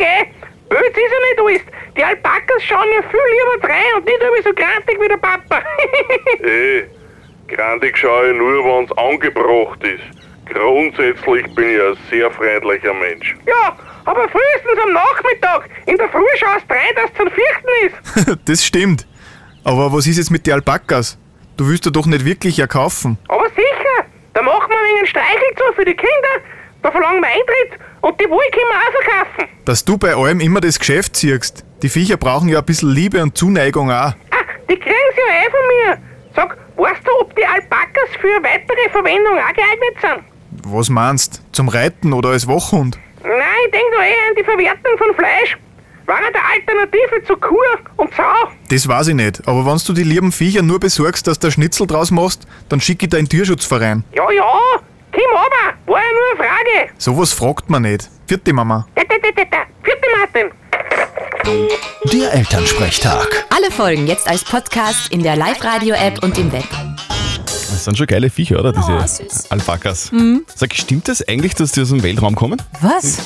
Okay, 0.00 0.30
böse 0.68 0.84
ist 0.84 0.96
ja 0.96 1.02
nicht 1.02 1.40
alles. 1.40 1.62
Die 1.96 2.04
Alpakas 2.04 2.62
schauen 2.62 2.86
ja 2.94 3.02
viel 3.10 3.18
lieber 3.58 3.68
rein 3.68 3.82
und 3.96 4.04
nicht 4.04 4.20
immer 4.20 4.42
so 4.44 4.52
grantig 4.54 4.96
wie 5.00 5.08
der 5.08 5.16
Papa. 5.16 5.60
Eh, 6.44 6.84
grandig 7.48 7.96
schaue 7.98 8.30
ich 8.30 8.36
nur, 8.38 8.64
wenn 8.64 8.84
es 8.84 8.92
angebracht 8.96 9.82
ist. 9.82 10.04
Grundsätzlich 10.54 11.52
bin 11.56 11.68
ich 11.70 11.82
ein 11.82 11.96
sehr 12.10 12.30
freundlicher 12.30 12.94
Mensch. 12.94 13.34
ja, 13.46 13.76
aber 14.04 14.28
frühestens 14.28 14.78
am 14.84 14.92
Nachmittag. 14.92 15.68
In 15.86 15.96
der 15.96 16.08
Früh 16.10 16.22
schaust 16.36 16.64
du 16.68 16.74
rein, 16.74 16.94
dass 16.94 17.10
es 17.10 17.16
zum 17.16 17.28
Vierten 17.32 18.36
ist. 18.36 18.38
das 18.48 18.64
stimmt. 18.64 19.06
Aber 19.68 19.92
was 19.92 20.06
ist 20.06 20.16
jetzt 20.16 20.30
mit 20.30 20.46
den 20.46 20.54
Alpakas? 20.54 21.18
Du 21.58 21.68
willst 21.68 21.84
ja 21.84 21.90
doch 21.90 22.06
nicht 22.06 22.24
wirklich 22.24 22.56
ja 22.56 22.66
kaufen. 22.66 23.18
Aber 23.28 23.46
sicher, 23.50 24.06
da 24.32 24.40
machen 24.40 24.70
wir 24.70 24.96
wegen 24.96 25.06
Streichelzoo 25.06 25.74
für 25.76 25.84
die 25.84 25.92
Kinder, 25.92 26.42
da 26.80 26.90
verlangen 26.90 27.20
wir 27.20 27.28
Eintritt 27.28 27.78
und 28.00 28.18
die 28.18 28.30
Wolle 28.30 28.48
können 28.50 28.64
wir 28.70 28.78
auch 28.78 29.02
verkaufen. 29.02 29.54
Dass 29.66 29.84
du 29.84 29.98
bei 29.98 30.14
allem 30.14 30.40
immer 30.40 30.62
das 30.62 30.78
Geschäft 30.78 31.16
siehst. 31.16 31.66
Die 31.82 31.90
Viecher 31.90 32.16
brauchen 32.16 32.48
ja 32.48 32.60
ein 32.60 32.64
bisschen 32.64 32.88
Liebe 32.94 33.22
und 33.22 33.36
Zuneigung 33.36 33.92
auch. 33.92 34.14
Die 34.70 34.76
kriegen 34.78 35.10
sie 35.14 35.20
ja 35.28 35.46
eh 35.46 35.50
von 35.50 35.60
mir. 35.68 35.98
Sag, 36.34 36.56
weißt 36.78 37.06
du, 37.06 37.10
ob 37.20 37.36
die 37.36 37.44
Alpakas 37.44 38.08
für 38.22 38.42
weitere 38.42 38.88
Verwendung 38.90 39.36
auch 39.36 39.52
geeignet 39.52 40.00
sind? 40.00 40.72
Was 40.72 40.88
meinst? 40.88 41.42
Zum 41.52 41.68
Reiten 41.68 42.14
oder 42.14 42.30
als 42.30 42.48
Wachhund? 42.48 42.98
Nein, 43.22 43.34
ich 43.66 43.72
denke 43.72 43.90
da 43.94 44.02
eher 44.02 44.28
an 44.30 44.34
die 44.34 44.44
Verwertung 44.44 44.96
von 44.96 45.14
Fleisch. 45.14 45.58
War 46.08 46.16
eine 46.16 46.26
Alternative 46.54 47.22
zu 47.26 47.36
Kur 47.36 47.58
und 47.98 48.10
Sau. 48.16 48.22
Das 48.70 48.88
weiß 48.88 49.08
ich 49.08 49.14
nicht. 49.14 49.46
Aber 49.46 49.66
wenn 49.66 49.76
du 49.76 49.92
die 49.92 50.04
lieben 50.04 50.32
Viecher 50.32 50.62
nur 50.62 50.80
besorgst, 50.80 51.26
dass 51.26 51.38
du 51.38 51.48
ein 51.48 51.50
Schnitzel 51.52 51.86
draus 51.86 52.10
machst, 52.10 52.46
dann 52.70 52.80
schicke 52.80 53.04
ich 53.04 53.10
dir 53.10 53.18
einen 53.18 53.28
Tierschutzverein. 53.28 54.04
Ja, 54.14 54.22
ja, 54.32 54.42
komm 55.12 55.22
aber, 55.36 55.92
war 55.92 56.00
ja 56.00 56.08
nur 56.10 56.30
eine 56.30 56.48
Frage. 56.48 56.90
Sowas 56.96 57.34
fragt 57.34 57.68
man 57.68 57.82
nicht. 57.82 58.08
Vierte 58.26 58.54
Mama. 58.54 58.86
Da, 58.94 59.02
da, 59.04 59.16
da, 59.22 59.28
da, 59.36 59.44
da. 59.50 59.58
Vierte 59.82 60.06
Martin. 60.16 60.50
Der 62.12 62.32
Elternsprechtag. 62.32 63.44
Alle 63.54 63.70
Folgen 63.70 64.06
jetzt 64.06 64.26
als 64.28 64.44
Podcast 64.44 65.12
in 65.12 65.22
der 65.22 65.36
Live-Radio-App 65.36 66.22
und 66.22 66.38
im 66.38 66.50
Web. 66.52 66.64
Das 67.44 67.84
sind 67.84 67.98
schon 67.98 68.06
geile 68.06 68.30
Viecher, 68.30 68.58
oder? 68.60 68.72
Diese 68.72 68.92
Oh. 68.92 69.44
Alpakas. 69.50 70.10
Mhm. 70.10 70.46
Sag, 70.54 70.74
stimmt 70.74 71.06
das 71.08 71.26
eigentlich, 71.28 71.54
dass 71.54 71.72
die 71.72 71.82
aus 71.82 71.90
dem 71.90 72.02
Weltraum 72.02 72.34
kommen? 72.34 72.60
Was? 72.80 73.18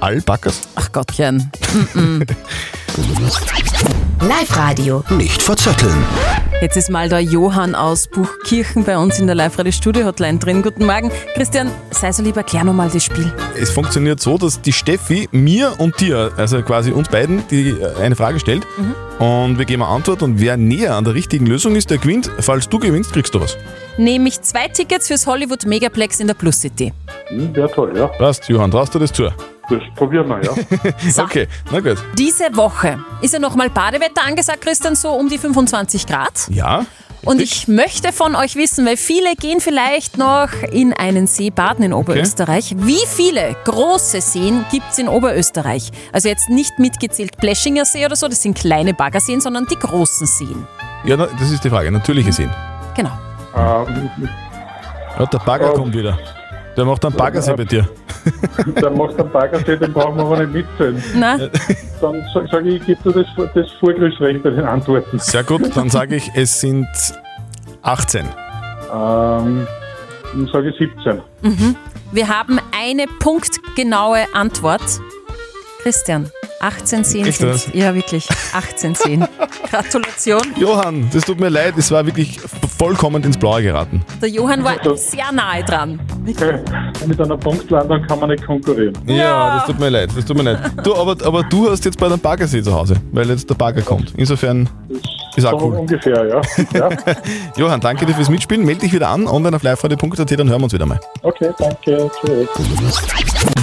Alpakas? 0.00 0.68
Ach 0.76 0.92
Gottchen. 0.92 1.50
Live-Radio. 4.20 5.04
Nicht 5.10 5.42
verzetteln. 5.42 6.04
Jetzt 6.60 6.76
ist 6.76 6.90
mal 6.90 7.08
der 7.08 7.20
Johann 7.20 7.74
aus 7.76 8.08
Buchkirchen 8.08 8.84
bei 8.84 8.98
uns 8.98 9.18
in 9.18 9.26
der 9.26 9.36
Live-Radio-Studio-Hotline 9.36 10.38
drin. 10.38 10.62
Guten 10.62 10.86
Morgen. 10.86 11.12
Christian, 11.34 11.70
sei 11.90 12.10
so 12.12 12.22
lieb, 12.22 12.36
erklär 12.36 12.64
nochmal 12.64 12.90
das 12.90 13.04
Spiel. 13.04 13.32
Es 13.60 13.70
funktioniert 13.70 14.20
so, 14.20 14.38
dass 14.38 14.60
die 14.60 14.72
Steffi 14.72 15.28
mir 15.30 15.74
und 15.78 16.00
dir, 16.00 16.32
also 16.36 16.62
quasi 16.62 16.90
uns 16.90 17.08
beiden, 17.08 17.46
die 17.48 17.70
äh, 17.70 17.94
eine 18.02 18.16
Frage 18.16 18.40
stellt 18.40 18.66
und 19.18 19.58
wir 19.58 19.64
geben 19.64 19.82
eine 19.82 19.92
Antwort 19.92 20.22
und 20.22 20.40
wer 20.40 20.56
näher 20.56 20.96
an 20.96 21.04
der 21.04 21.14
richtigen 21.14 21.46
Lösung 21.46 21.76
ist, 21.76 21.90
der 21.90 21.98
gewinnt. 21.98 22.30
Falls 22.40 22.68
du 22.68 22.78
gewinnst, 22.78 23.12
kriegst 23.12 23.34
du 23.34 23.40
was. 23.40 23.56
Nämlich 23.96 24.40
zwei 24.42 24.68
Tickets 24.68 25.08
fürs 25.08 25.26
Hollywood 25.26 25.64
Megaplex 25.66 26.18
in 26.20 26.26
der 26.26 26.34
Plus 26.34 26.60
City. 26.60 26.92
Ja, 27.54 27.68
toll, 27.68 27.96
ja. 27.96 28.06
Passt, 28.06 28.48
Johann, 28.48 28.70
traust 28.70 28.94
du 28.94 28.98
das 28.98 29.12
zu? 29.12 29.30
Das 29.70 29.82
probieren 29.94 30.28
wir, 30.28 30.42
ja. 30.42 30.52
Okay, 31.24 31.46
na 31.70 31.80
gut. 31.80 31.98
Diese 32.16 32.56
Woche 32.56 32.98
ist 33.20 33.34
ja 33.34 33.38
nochmal 33.38 33.68
Badewetter 33.70 34.24
angesagt, 34.26 34.62
Christian, 34.62 34.94
so 34.94 35.10
um 35.10 35.28
die 35.28 35.38
25 35.38 36.06
Grad. 36.06 36.48
Ja. 36.48 36.86
Und 37.24 37.40
ich 37.42 37.66
möchte 37.68 38.12
von 38.12 38.36
euch 38.36 38.54
wissen, 38.54 38.86
weil 38.86 38.96
viele 38.96 39.34
gehen 39.34 39.60
vielleicht 39.60 40.16
noch 40.16 40.48
in 40.70 40.92
einen 40.94 41.26
See 41.26 41.50
baden 41.50 41.84
in 41.84 41.92
Oberösterreich. 41.92 42.74
Wie 42.78 43.04
viele 43.06 43.56
große 43.64 44.20
Seen 44.20 44.64
gibt 44.70 44.86
es 44.92 44.98
in 44.98 45.08
Oberösterreich? 45.08 45.90
Also 46.12 46.28
jetzt 46.28 46.48
nicht 46.48 46.78
mitgezählt 46.78 47.36
Bleschinger 47.38 47.84
See 47.84 48.06
oder 48.06 48.16
so, 48.16 48.28
das 48.28 48.40
sind 48.42 48.56
kleine 48.56 48.94
Baggerseen, 48.94 49.40
sondern 49.40 49.66
die 49.66 49.76
großen 49.78 50.26
Seen. 50.26 50.66
Ja, 51.04 51.16
das 51.16 51.50
ist 51.50 51.62
die 51.64 51.70
Frage. 51.70 51.90
Natürliche 51.90 52.32
Seen. 52.32 52.50
Genau. 52.96 53.12
Ähm, 53.56 54.10
Ja, 55.18 55.26
der 55.26 55.38
Bagger 55.38 55.70
kommt 55.72 55.94
wieder. 55.94 56.16
Der 56.78 56.84
macht 56.84 57.04
einen 57.04 57.16
Baggersee 57.16 57.54
bei 57.54 57.64
dir. 57.64 57.88
Der 58.80 58.90
macht 58.90 59.18
einen 59.18 59.32
Baggersee, 59.32 59.76
den 59.76 59.92
brauchen 59.92 60.16
wir 60.16 60.24
aber 60.26 60.46
nicht 60.46 60.68
mitzählen. 60.78 61.02
Nein. 61.16 61.50
Dann 62.00 62.24
sage 62.32 62.48
sag 62.52 62.64
ich, 62.66 62.76
ich 62.76 62.86
gebe 62.86 63.12
dir 63.12 63.24
das, 63.24 63.52
das 63.52 63.72
Vorgriffsrecht 63.80 64.44
bei 64.44 64.50
den 64.50 64.64
Antworten. 64.64 65.18
Sehr 65.18 65.42
gut, 65.42 65.76
dann 65.76 65.90
sage 65.90 66.14
ich, 66.14 66.30
es 66.36 66.60
sind 66.60 66.86
18. 67.82 68.26
Ähm, 68.26 68.28
dann 68.92 70.46
sage 70.52 70.68
ich 70.68 70.78
17. 70.78 71.20
Mhm. 71.42 71.74
Wir 72.12 72.28
haben 72.28 72.60
eine 72.70 73.06
punktgenaue 73.18 74.26
Antwort. 74.32 75.00
Christian, 75.82 76.30
18 76.60 77.04
sehen 77.04 77.26
Echt, 77.26 77.38
sind. 77.38 77.50
was? 77.50 77.68
Ja, 77.72 77.94
wirklich. 77.94 78.28
18 78.52 78.94
sehen. 78.94 79.28
Gratulation. 79.70 80.42
Johann, 80.56 81.08
das 81.12 81.24
tut 81.24 81.38
mir 81.38 81.48
leid, 81.48 81.74
es 81.76 81.90
war 81.90 82.04
wirklich 82.04 82.40
vollkommen 82.78 83.22
ins 83.22 83.36
Blaue 83.36 83.62
geraten. 83.62 84.02
Der 84.20 84.28
Johann 84.28 84.64
war 84.64 84.76
sehr 84.96 85.30
nahe 85.32 85.62
dran. 85.64 86.00
Mit 86.24 87.20
einer 87.20 87.36
Punktlandung 87.36 88.02
kann 88.06 88.20
man 88.20 88.30
nicht 88.30 88.44
konkurrieren. 88.44 88.94
Ja, 89.06 89.56
das 89.56 89.66
tut 89.66 89.78
mir 89.78 89.88
leid, 89.90 90.10
das 90.16 90.24
tut 90.24 90.36
mir 90.36 90.42
leid. 90.42 90.58
Du, 90.82 90.94
aber, 90.94 91.16
aber 91.24 91.42
du 91.44 91.70
hast 91.70 91.84
jetzt 91.84 91.98
bei 91.98 92.06
einem 92.06 92.18
Baggersee 92.18 92.62
zu 92.62 92.74
Hause, 92.74 92.96
weil 93.12 93.28
jetzt 93.28 93.48
der 93.48 93.54
Bagger 93.54 93.82
kommt. 93.82 94.12
Insofern 94.16 94.68
ist 95.38 95.44
auch 95.46 95.58
So 95.60 95.66
cool. 95.66 95.76
ungefähr, 95.76 96.26
ja. 96.26 96.40
ja. 96.78 96.88
Johann, 97.56 97.80
danke 97.80 98.06
dir 98.06 98.14
fürs 98.14 98.28
Mitspielen. 98.28 98.64
Meld 98.64 98.82
dich 98.82 98.92
wieder 98.92 99.08
an, 99.08 99.26
online 99.26 99.56
auf 99.56 99.62
liveradio.at, 99.62 100.30
dann 100.38 100.48
hören 100.48 100.60
wir 100.60 100.64
uns 100.64 100.72
wieder 100.72 100.86
mal. 100.86 101.00
Okay, 101.22 101.50
danke. 101.58 102.10
Tschüss. 102.20 103.02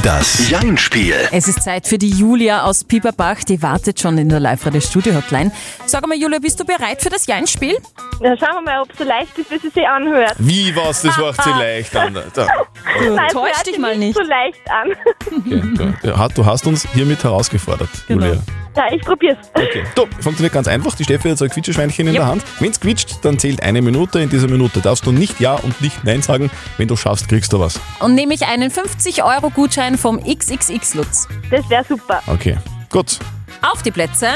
Das 0.04 0.50
Jein-Spiel. 0.50 1.16
Es 1.32 1.48
ist 1.48 1.64
Zeit 1.64 1.88
für 1.88 1.98
die 1.98 2.10
Julia 2.10 2.64
aus 2.64 2.84
Pieperbach, 2.84 3.44
die 3.48 3.62
wartet 3.62 4.00
schon 4.00 4.18
in 4.18 4.30
der 4.30 4.40
Live-Radio-Studio-Hotline. 4.40 5.52
Sag 5.86 6.08
mal, 6.08 6.18
Julia, 6.18 6.40
bist 6.40 6.60
du 6.60 6.66
bereit 6.66 7.02
für 7.02 7.10
das 7.10 7.26
Jein-Spiel? 7.26 7.78
Na, 8.22 8.36
schauen 8.38 8.56
wir 8.56 8.62
mal, 8.62 8.82
ob 8.82 8.92
es 8.92 8.98
so 8.98 9.04
leicht 9.04 9.38
ist, 9.38 9.52
wie 9.52 9.58
sie 9.58 9.70
sich 9.70 9.88
anhört. 9.88 10.36
Wie 10.38 10.76
was? 10.76 11.02
Das 11.02 11.18
macht 11.18 11.44
sie 11.44 11.50
leicht 11.50 11.96
an. 11.96 12.18
Da. 12.34 12.48
Nein, 13.02 13.30
täusch 13.32 13.44
hört 13.56 13.66
dich 13.66 13.74
sich 13.74 13.80
mal 13.80 13.98
nicht 13.98 14.16
nicht. 14.16 14.18
so 14.18 14.24
leicht 14.24 14.62
an. 14.70 14.92
Okay, 15.38 15.94
du, 16.04 16.34
du 16.36 16.46
hast 16.46 16.66
uns 16.68 16.88
hiermit 16.94 17.24
herausgefordert, 17.24 17.90
Julia. 18.08 18.38
Ja, 18.76 18.92
ich 18.94 19.02
probier's. 19.04 19.38
Okay. 19.54 19.84
Du, 19.96 20.06
funktioniert 20.20 20.54
ganz 20.54 20.68
einfach. 20.68 20.96
Die 20.96 21.04
Steffi 21.06 21.30
hat 21.30 21.38
so 21.38 21.46
ein 21.46 21.52
Quietscheschweinchen 21.52 22.08
in 22.08 22.14
Yep. 22.14 22.22
der 22.22 22.28
Hand. 22.28 22.44
Wenn 22.60 22.72
es 22.72 22.80
quietscht, 22.80 23.24
dann 23.24 23.40
zählt 23.40 23.64
eine 23.64 23.82
Minute. 23.82 24.20
In 24.20 24.30
dieser 24.30 24.48
Minute 24.50 24.82
darfst 24.82 25.06
du 25.06 25.12
nicht 25.14 25.40
Ja 25.40 25.56
und 25.56 25.80
nicht 25.82 26.04
Nein 26.04 26.22
sagen. 26.22 26.52
Wenn 26.78 26.88
du 26.90 26.96
schaffst, 26.98 27.30
kriegst 27.30 27.54
du 27.54 27.60
was. 27.60 27.80
Und 28.00 28.16
nehme 28.16 28.34
ich 28.34 28.46
einen 28.46 28.70
50-Euro-Gutschein 28.72 29.98
vom 29.98 30.20
XXX 30.22 30.94
Lutz. 30.96 31.28
Das 31.50 31.70
wäre 31.70 31.86
super. 31.88 32.22
Okay, 32.28 32.58
gut. 32.92 33.20
Auf 33.62 33.82
die 33.82 33.92
Plätze, 33.92 34.28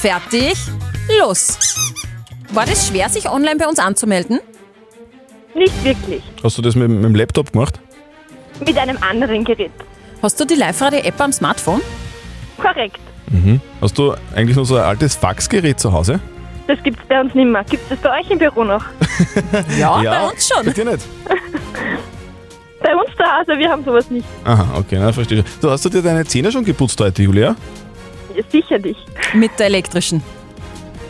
fertig, 0.00 0.54
los. 1.20 1.58
War 2.52 2.64
das 2.64 2.88
schwer, 2.88 3.08
sich 3.10 3.28
online 3.28 3.56
bei 3.56 3.66
uns 3.66 3.78
anzumelden? 3.78 4.40
Nicht 5.54 5.84
wirklich. 5.84 6.22
Hast 6.42 6.56
du 6.58 6.62
das 6.62 6.74
mit, 6.74 6.88
mit 6.88 7.04
dem 7.04 7.14
Laptop 7.14 7.52
gemacht? 7.52 7.78
Mit 8.64 8.76
einem 8.78 8.98
anderen 9.02 9.44
Gerät. 9.44 9.72
Hast 10.22 10.40
du 10.40 10.44
die 10.46 10.54
Live-Radio-App 10.54 11.20
am 11.20 11.32
Smartphone? 11.32 11.80
Korrekt. 12.56 13.00
Mhm. 13.30 13.60
Hast 13.80 13.98
du 13.98 14.14
eigentlich 14.34 14.56
noch 14.56 14.64
so 14.64 14.76
ein 14.76 14.84
altes 14.84 15.14
Faxgerät 15.14 15.80
zu 15.80 15.92
Hause? 15.92 16.20
Das 16.66 16.82
gibt's 16.82 17.02
bei 17.08 17.20
uns 17.20 17.34
nicht 17.34 17.46
mehr. 17.46 17.64
Gibt's 17.64 17.88
das 17.88 17.98
bei 17.98 18.20
euch 18.20 18.30
im 18.30 18.38
Büro 18.38 18.64
noch? 18.64 18.84
Ja, 19.78 20.02
bei 20.02 20.28
uns 20.28 20.48
schon. 20.48 20.66
Bei 20.66 20.72
dir 20.72 20.84
nicht? 20.84 21.06
Bei 22.82 22.94
uns 22.94 23.08
zu 23.16 23.24
Hause, 23.24 23.58
wir 23.58 23.68
haben 23.68 23.82
sowas 23.84 24.10
nicht. 24.10 24.26
Aha, 24.44 24.78
okay, 24.78 24.98
na, 25.00 25.12
verstehe. 25.12 25.42
Du 25.60 25.70
hast 25.70 25.84
du 25.84 25.88
dir 25.88 26.02
deine 26.02 26.24
Zähne 26.24 26.52
schon 26.52 26.64
geputzt 26.64 27.00
heute, 27.00 27.22
Julia? 27.22 27.56
Ja, 28.36 28.42
Sicherlich. 28.52 28.96
Mit 29.34 29.50
der 29.58 29.66
elektrischen. 29.66 30.22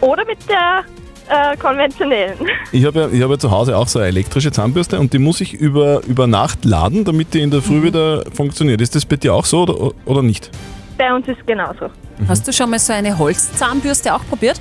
Oder 0.01 0.25
mit 0.25 0.39
der 0.49 0.85
äh, 1.29 1.57
konventionellen. 1.57 2.39
Ich 2.73 2.85
habe 2.85 3.01
ja, 3.01 3.09
ich 3.09 3.21
hab 3.23 3.31
ja 3.31 3.39
zu 3.39 3.51
Hause 3.51 3.77
auch 3.77 3.89
so 3.89 3.99
eine 3.99 4.09
elektrische 4.09 4.53
Zahnbürste 4.53 4.99
und 4.99 5.13
die 5.13 5.19
muss 5.19 5.41
ich 5.41 5.53
über, 5.53 6.03
über 6.07 6.27
Nacht 6.27 6.65
laden, 6.65 7.05
damit 7.05 7.35
die 7.35 7.41
in 7.41 7.51
der 7.51 7.63
Früh 7.63 7.83
wieder 7.83 8.25
funktioniert. 8.33 8.81
Ist 8.81 8.95
das 8.95 9.05
bei 9.05 9.17
dir 9.17 9.35
auch 9.35 9.45
so 9.45 9.63
oder, 9.63 9.93
oder 10.07 10.23
nicht? 10.23 10.51
Bei 10.99 11.13
uns 11.15 11.27
ist 11.29 11.39
es 11.41 11.47
genauso. 11.47 11.91
Hast 12.29 12.47
du 12.49 12.53
schon 12.53 12.71
mal 12.71 12.79
so 12.79 12.93
eine 12.93 13.17
Holzzahnbürste 13.19 14.15
auch 14.15 14.25
probiert? 14.29 14.61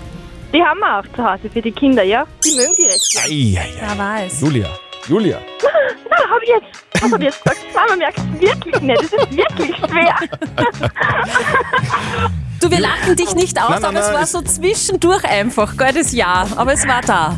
Die 0.54 0.62
haben 0.62 0.80
wir 0.80 1.00
auch 1.00 1.16
zu 1.16 1.24
Hause 1.24 1.50
für 1.52 1.62
die 1.62 1.72
Kinder, 1.72 2.04
ja? 2.04 2.26
Die 2.44 2.56
mögen 2.56 2.76
die 2.78 2.84
recht. 2.84 3.12
gern. 3.12 3.26
Ei, 3.26 3.60
ei, 3.60 3.74
Ja, 3.82 3.98
weiß. 3.98 4.42
Julia, 4.42 4.68
Julia. 5.08 5.40
Na, 6.10 6.18
hab 6.18 6.42
ich 6.44 6.50
jetzt. 6.50 6.86
Was 7.02 7.12
hab 7.12 7.20
ich 7.20 7.26
jetzt 7.26 7.44
gesagt? 7.44 7.66
Mama 7.74 7.96
merkt 7.98 8.18
es 8.20 8.42
wirklich 8.42 8.82
nicht. 8.82 9.02
Es 9.02 9.14
ist 9.14 9.32
wirklich 9.38 9.76
schwer. 9.78 10.16
Du, 12.62 12.72
wir 12.72 12.80
lachen 12.80 13.16
dich 13.16 13.36
nicht 13.36 13.62
aus, 13.62 13.70
Nein, 13.70 13.82
nein, 13.82 13.90
aber 13.92 14.00
es 14.00 14.06
nein, 14.08 14.16
war 14.16 14.24
es- 14.24 14.32
so 14.32 14.42
zwischendurch 14.42 15.24
einfach, 15.26 15.76
gell, 15.78 15.94
das 15.94 16.12
Jahr. 16.14 16.48
Aber 16.56 16.74
es 16.74 16.88
war 16.88 17.02
da. 17.02 17.38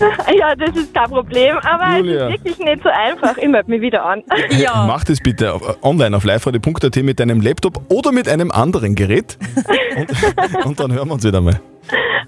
ja, 0.38 0.54
das 0.56 0.76
ist 0.76 0.94
kein 0.94 1.08
Problem. 1.10 1.56
Aber 1.58 1.98
Julia. 1.98 2.28
es 2.28 2.34
ist 2.36 2.44
wirklich 2.44 2.58
nicht 2.66 2.82
so 2.82 2.88
einfach. 2.88 3.36
Ich 3.36 3.48
melde 3.48 3.70
mich 3.70 3.80
wieder 3.80 4.04
an. 4.04 4.22
Ja. 4.50 4.84
Mach 4.86 5.04
das 5.04 5.18
bitte 5.20 5.52
auf- 5.54 5.78
online 5.82 6.16
auf 6.16 6.24
liveradio.at 6.24 6.96
mit 6.96 7.20
deinem 7.20 7.40
Laptop 7.40 7.80
oder 7.90 8.12
mit 8.12 8.28
einem 8.28 8.50
anderen 8.50 8.94
Gerät. 8.94 9.36
Und, 9.96 10.66
und 10.66 10.80
dann 10.80 10.92
hören 10.92 11.08
wir 11.08 11.14
uns 11.14 11.24
wieder 11.24 11.40
mal. 11.40 11.60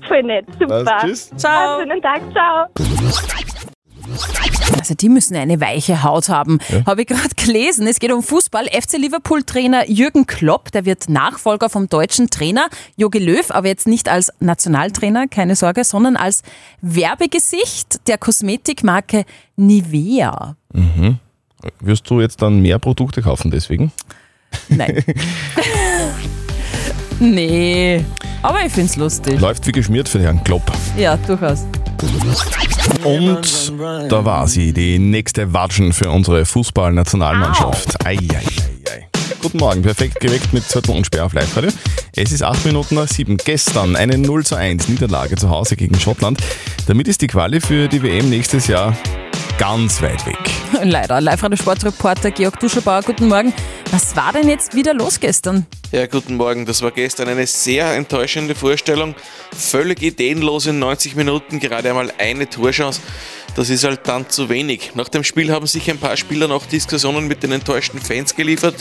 Voll 0.09 0.23
nett. 0.25 0.45
Super. 0.59 0.85
Was? 0.85 1.03
Tschüss. 1.03 1.31
Ciao. 1.37 1.79
Einen 1.79 1.91
schönen 1.91 2.03
Tag. 2.03 2.21
Ciao. 2.33 3.60
Also 4.79 4.95
die 4.95 5.09
müssen 5.09 5.37
eine 5.37 5.61
weiche 5.61 6.03
Haut 6.03 6.29
haben. 6.29 6.59
Habe 6.87 7.03
ich 7.03 7.09
gerade 7.09 7.29
gelesen. 7.37 7.87
Es 7.87 7.99
geht 7.99 8.13
um 8.13 8.23
Fußball. 8.23 8.67
FC 8.67 8.99
Liverpool-Trainer 8.99 9.89
Jürgen 9.91 10.27
Klopp, 10.27 10.73
der 10.73 10.85
wird 10.85 11.09
Nachfolger 11.09 11.69
vom 11.69 11.89
deutschen 11.89 12.31
Trainer 12.31 12.69
Jogi 12.97 13.19
Löw, 13.19 13.51
aber 13.51 13.69
jetzt 13.69 13.87
nicht 13.87 14.09
als 14.09 14.33
Nationaltrainer, 14.41 15.29
keine 15.29 15.57
Sorge, 15.57 15.85
sondern 15.85 16.17
als 16.17 16.43
Werbegesicht 16.81 18.07
der 18.09 18.19
Kosmetikmarke 18.19 19.25
Nivea. 19.57 20.57
Mhm. 20.73 21.19
Wirst 21.81 22.09
du 22.09 22.21
jetzt 22.21 22.41
dann 22.43 22.61
mehr 22.61 22.79
Produkte 22.79 23.23
kaufen 23.23 23.51
deswegen? 23.51 23.93
Nein. 24.69 25.05
nee. 27.21 28.05
Aber 28.43 28.65
ich 28.65 28.73
find's 28.73 28.97
lustig. 28.97 29.39
Läuft 29.41 29.67
wie 29.67 29.73
geschmiert 29.73 30.09
für 30.09 30.21
Herrn 30.21 30.43
Klopp. 30.43 30.63
Ja, 30.97 31.17
durchaus. 31.19 31.67
Und 33.05 33.73
da 34.09 34.25
war 34.25 34.49
sie, 34.49 34.73
die 34.73 34.99
nächste 34.99 35.53
Watschen 35.53 35.93
für 35.93 36.11
unsere 36.11 36.45
Fußballnationalmannschaft. 36.45 38.07
Ei, 38.07 38.13
ei, 38.13 38.37
ei, 38.37 38.91
ei. 38.91 39.09
Guten 39.43 39.59
Morgen, 39.59 39.83
perfekt 39.83 40.21
geweckt 40.21 40.53
mit 40.53 40.65
Zettel 40.65 40.95
und 40.95 41.07
Sperr 41.07 41.27
auf 41.27 41.33
live 41.33 41.57
-Radio. 41.57 41.73
Es 42.17 42.33
ist 42.33 42.43
8 42.43 42.67
Minuten 42.67 42.95
nach 42.97 43.09
7. 43.09 43.37
Gestern 43.39 43.97
eine 43.97 44.19
0 44.19 44.45
zu 44.45 44.57
1 44.57 44.89
Niederlage 44.89 45.37
zu 45.37 45.51
Hause 45.51 45.77
gegen 45.77 45.99
Schottland. 45.99 46.41
Damit 46.87 47.09
ist 47.09 47.23
die 47.23 47.27
Quali 47.27 47.61
für 47.61 47.89
die 47.89 48.03
WM 48.03 48.29
nächstes 48.29 48.67
Jahr 48.67 48.97
ganz 49.61 50.01
weit 50.01 50.25
weg. 50.25 50.39
Leider. 50.83 51.21
Live-Radio-Sportreporter 51.21 52.31
Georg 52.31 52.59
Duschelbauer, 52.61 53.03
guten 53.03 53.29
Morgen. 53.29 53.53
Was 53.91 54.17
war 54.17 54.33
denn 54.33 54.49
jetzt 54.49 54.75
wieder 54.75 54.95
los 54.95 55.21
gestern? 55.21 55.67
Ja, 55.93 56.07
guten 56.07 56.37
Morgen. 56.37 56.65
Das 56.65 56.81
war 56.81 56.93
gestern 56.93 57.29
eine 57.29 57.47
sehr 57.47 57.95
enttäuschende 57.95 58.55
Vorstellung. 58.55 59.15
Völlig 59.53 60.01
ideenlos 60.03 60.67
in 60.67 60.79
90 60.79 61.15
Minuten, 61.15 61.61
gerade 61.61 61.91
einmal 61.91 62.11
eine 62.17 62.49
Torchance. 62.49 63.03
Das 63.55 63.69
ist 63.69 63.85
halt 63.85 64.01
dann 64.05 64.31
zu 64.31 64.49
wenig. 64.49 64.93
Nach 64.95 65.11
dem 65.11 65.25
Spiel 65.25 65.53
haben 65.53 65.67
sich 65.67 65.91
ein 65.91 65.99
paar 65.99 66.17
Spieler 66.17 66.49
noch 66.49 66.65
Diskussionen 66.65 67.29
mit 67.29 67.43
den 67.43 67.53
enttäuschten 67.53 68.01
Fans 68.01 68.35
geliefert 68.35 68.77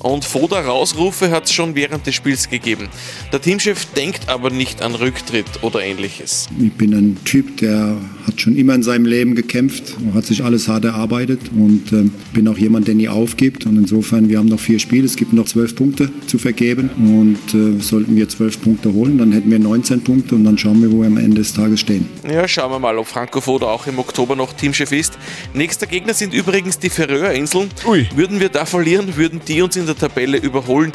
und 0.00 0.24
Foda-Rausrufe 0.24 1.30
hat 1.30 1.44
es 1.44 1.52
schon 1.52 1.76
während 1.76 2.04
des 2.04 2.16
Spiels 2.16 2.48
gegeben. 2.48 2.88
Der 3.32 3.40
Teamchef 3.40 3.84
denkt 3.94 4.28
aber 4.28 4.50
nicht 4.50 4.82
an 4.82 4.96
Rücktritt 4.96 5.62
oder 5.62 5.84
ähnliches. 5.84 6.48
Ich 6.58 6.72
bin 6.72 6.94
ein 6.94 7.24
Typ, 7.24 7.58
der 7.58 7.96
hat 8.26 8.40
schon 8.40 8.56
immer 8.56 8.74
in 8.74 8.82
seinem 8.82 9.06
Leben 9.06 9.34
gekämpft, 9.34 9.96
hat 10.14 10.24
sich 10.24 10.42
alles 10.44 10.68
hart 10.68 10.84
erarbeitet 10.84 11.40
und 11.54 11.92
ähm, 11.92 12.12
bin 12.32 12.48
auch 12.48 12.58
jemand, 12.58 12.88
der 12.88 12.94
nie 12.94 13.08
aufgibt. 13.08 13.66
Und 13.66 13.76
insofern, 13.76 14.28
wir 14.28 14.38
haben 14.38 14.48
noch 14.48 14.60
vier 14.60 14.78
Spiele, 14.78 15.04
es 15.04 15.16
gibt 15.16 15.32
noch 15.32 15.46
zwölf 15.46 15.74
Punkte 15.76 16.10
zu 16.26 16.38
vergeben 16.38 16.90
und 16.96 17.38
äh, 17.54 17.80
sollten 17.80 18.16
wir 18.16 18.28
zwölf 18.28 18.60
Punkte 18.60 18.92
holen, 18.92 19.18
dann 19.18 19.32
hätten 19.32 19.50
wir 19.50 19.58
19 19.58 20.02
Punkte 20.02 20.34
und 20.34 20.44
dann 20.44 20.58
schauen 20.58 20.82
wir, 20.82 20.90
wo 20.90 21.00
wir 21.00 21.06
am 21.06 21.16
Ende 21.16 21.36
des 21.36 21.52
Tages 21.52 21.80
stehen. 21.80 22.06
Ja, 22.28 22.46
schauen 22.48 22.70
wir 22.70 22.78
mal, 22.78 22.98
ob 22.98 23.06
Franco 23.06 23.40
Foda 23.40 23.66
auch 23.66 23.86
im 23.86 23.98
Oktober 23.98 24.36
noch 24.36 24.52
Teamchef 24.52 24.92
ist. 24.92 25.18
Nächster 25.54 25.86
Gegner 25.86 26.14
sind 26.14 26.34
übrigens 26.34 26.78
die 26.78 26.90
Färöerinseln. 26.90 27.70
Würden 28.14 28.40
wir 28.40 28.48
da 28.48 28.64
verlieren, 28.64 29.16
würden 29.16 29.40
die 29.46 29.62
uns 29.62 29.76
in 29.76 29.86
der 29.86 29.96
Tabelle 29.96 30.38
überholen. 30.38 30.92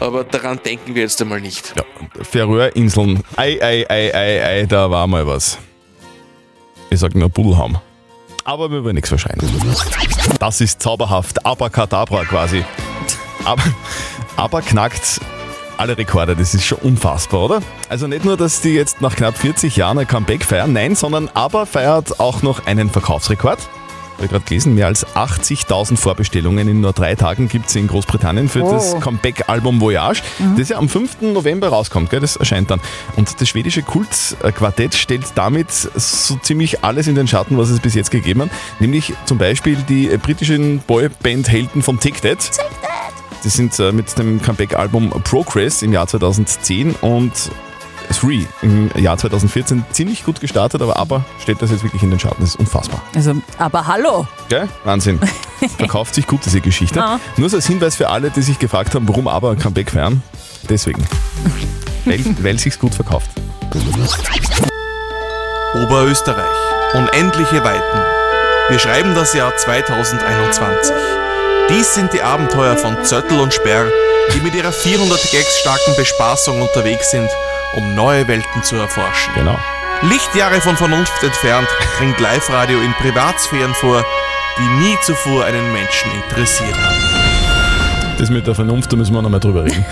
Aber 0.00 0.24
daran 0.24 0.58
denken 0.64 0.94
wir 0.94 1.02
jetzt 1.02 1.20
einmal 1.20 1.42
nicht. 1.42 1.74
Ja, 1.76 1.84
Färöerinseln. 2.24 3.20
Ei, 3.36 3.58
ei, 3.60 3.84
ei, 3.88 4.14
ei, 4.14 4.44
ei, 4.44 4.66
da 4.66 4.90
war 4.90 5.06
mal 5.06 5.26
was. 5.26 5.58
Ich 6.90 6.98
sag 6.98 7.14
nur 7.14 7.28
Bullham. 7.28 7.78
Aber 8.44 8.70
wir 8.70 8.82
wollen 8.82 8.96
nichts 8.96 9.08
verschreien. 9.08 9.38
Das 10.40 10.60
ist 10.60 10.82
zauberhaft. 10.82 11.46
Abracadabra 11.46 12.24
quasi. 12.24 12.64
Aber, 13.44 13.62
aber 14.36 14.60
knackt 14.60 15.20
alle 15.76 15.96
Rekorde. 15.96 16.36
Das 16.36 16.54
ist 16.54 16.64
schon 16.64 16.78
unfassbar, 16.78 17.42
oder? 17.44 17.62
Also 17.88 18.06
nicht 18.06 18.24
nur, 18.24 18.36
dass 18.36 18.60
die 18.60 18.74
jetzt 18.74 19.00
nach 19.00 19.16
knapp 19.16 19.38
40 19.38 19.76
Jahren 19.76 19.98
ein 19.98 20.06
Comeback 20.06 20.44
feiern, 20.44 20.72
nein, 20.72 20.94
sondern 20.94 21.28
aber 21.32 21.64
feiert 21.64 22.20
auch 22.20 22.42
noch 22.42 22.66
einen 22.66 22.90
Verkaufsrekord. 22.90 23.58
Habe 24.20 24.26
ich 24.26 24.32
gerade 24.32 24.44
gelesen, 24.44 24.74
mehr 24.74 24.86
als 24.86 25.06
80.000 25.06 25.96
Vorbestellungen 25.96 26.68
in 26.68 26.82
nur 26.82 26.92
drei 26.92 27.14
Tagen 27.14 27.48
gibt 27.48 27.68
es 27.70 27.76
in 27.76 27.86
Großbritannien 27.86 28.50
für 28.50 28.62
Oh. 28.62 28.72
das 28.72 29.00
Comeback-Album 29.00 29.80
Voyage, 29.80 30.22
das 30.58 30.68
ja 30.68 30.76
am 30.76 30.90
5. 30.90 31.22
November 31.22 31.68
rauskommt, 31.68 32.10
gell? 32.10 32.20
das 32.20 32.36
erscheint 32.36 32.70
dann. 32.70 32.80
Und 33.16 33.40
das 33.40 33.48
schwedische 33.48 33.82
Kultquartett 33.82 34.94
stellt 34.94 35.24
damit 35.36 35.70
so 35.70 36.36
ziemlich 36.42 36.84
alles 36.84 37.06
in 37.06 37.14
den 37.14 37.26
Schatten, 37.28 37.56
was 37.56 37.70
es 37.70 37.80
bis 37.80 37.94
jetzt 37.94 38.10
gegeben 38.10 38.42
hat, 38.42 38.50
nämlich 38.78 39.14
zum 39.24 39.38
Beispiel 39.38 39.76
die 39.88 40.10
äh, 40.10 40.18
britischen 40.18 40.80
Boyband-Helden 40.80 41.82
von 41.82 41.98
Take 41.98 42.20
That. 42.20 42.50
Die 43.42 43.48
sind 43.48 43.78
äh, 43.78 43.90
mit 43.90 44.18
dem 44.18 44.42
Comeback-Album 44.42 45.08
Progress 45.24 45.80
im 45.80 45.94
Jahr 45.94 46.06
2010 46.06 46.94
und 47.00 47.32
Three 48.18 48.44
im 48.62 48.90
Jahr 48.96 49.16
2014 49.16 49.84
ziemlich 49.92 50.24
gut 50.24 50.40
gestartet, 50.40 50.82
aber 50.82 50.96
ABBA 50.96 51.24
stellt 51.40 51.62
das 51.62 51.70
jetzt 51.70 51.82
wirklich 51.84 52.02
in 52.02 52.10
den 52.10 52.18
Schatten. 52.18 52.40
Das 52.40 52.50
ist 52.50 52.56
unfassbar. 52.56 53.00
Also, 53.14 53.34
aber 53.58 53.86
hallo. 53.86 54.26
Gell? 54.48 54.68
Wahnsinn. 54.84 55.20
Verkauft 55.76 56.14
sich 56.14 56.26
gut, 56.26 56.40
diese 56.44 56.60
Geschichte. 56.60 57.02
Ah. 57.02 57.20
Nur 57.36 57.48
so 57.48 57.56
als 57.56 57.66
Hinweis 57.66 57.96
für 57.96 58.08
alle, 58.08 58.30
die 58.30 58.42
sich 58.42 58.58
gefragt 58.58 58.94
haben, 58.94 59.08
warum 59.08 59.28
ABBA 59.28 59.52
ein 59.52 59.58
Comeback 59.58 59.90
feiern. 59.90 60.22
Deswegen. 60.68 61.06
weil, 62.04 62.24
weil 62.42 62.58
sich's 62.58 62.78
gut 62.78 62.94
verkauft. 62.94 63.30
Oberösterreich. 65.74 66.44
Unendliche 66.94 67.62
Weiten. 67.62 67.98
Wir 68.68 68.78
schreiben 68.78 69.14
das 69.14 69.34
Jahr 69.34 69.56
2021. 69.56 70.92
Dies 71.70 71.94
sind 71.94 72.12
die 72.12 72.20
Abenteuer 72.20 72.76
von 72.76 73.04
Zöttl 73.04 73.38
und 73.38 73.54
Sperr, 73.54 73.92
die 74.34 74.40
mit 74.40 74.56
ihrer 74.56 74.72
400 74.72 75.30
Gags 75.30 75.60
starken 75.60 75.94
Bespaßung 75.96 76.60
unterwegs 76.60 77.12
sind, 77.12 77.30
um 77.74 77.94
neue 77.94 78.26
Welten 78.26 78.64
zu 78.64 78.74
erforschen. 78.74 79.32
Genau. 79.34 79.56
Lichtjahre 80.02 80.60
von 80.60 80.76
Vernunft 80.76 81.22
entfernt 81.22 81.68
dringt 81.98 82.18
Live-Radio 82.18 82.80
in 82.80 82.92
Privatsphären 82.94 83.74
vor, 83.74 84.04
die 84.58 84.84
nie 84.84 84.96
zuvor 85.02 85.44
einen 85.44 85.72
Menschen 85.72 86.10
interessiert 86.10 86.76
haben. 86.76 87.29
Das 88.20 88.28
mit 88.28 88.46
der 88.46 88.54
Vernunft, 88.54 88.92
da 88.92 88.98
müssen 88.98 89.14
wir 89.14 89.22
nochmal 89.22 89.40
drüber 89.40 89.64
reden. 89.64 89.82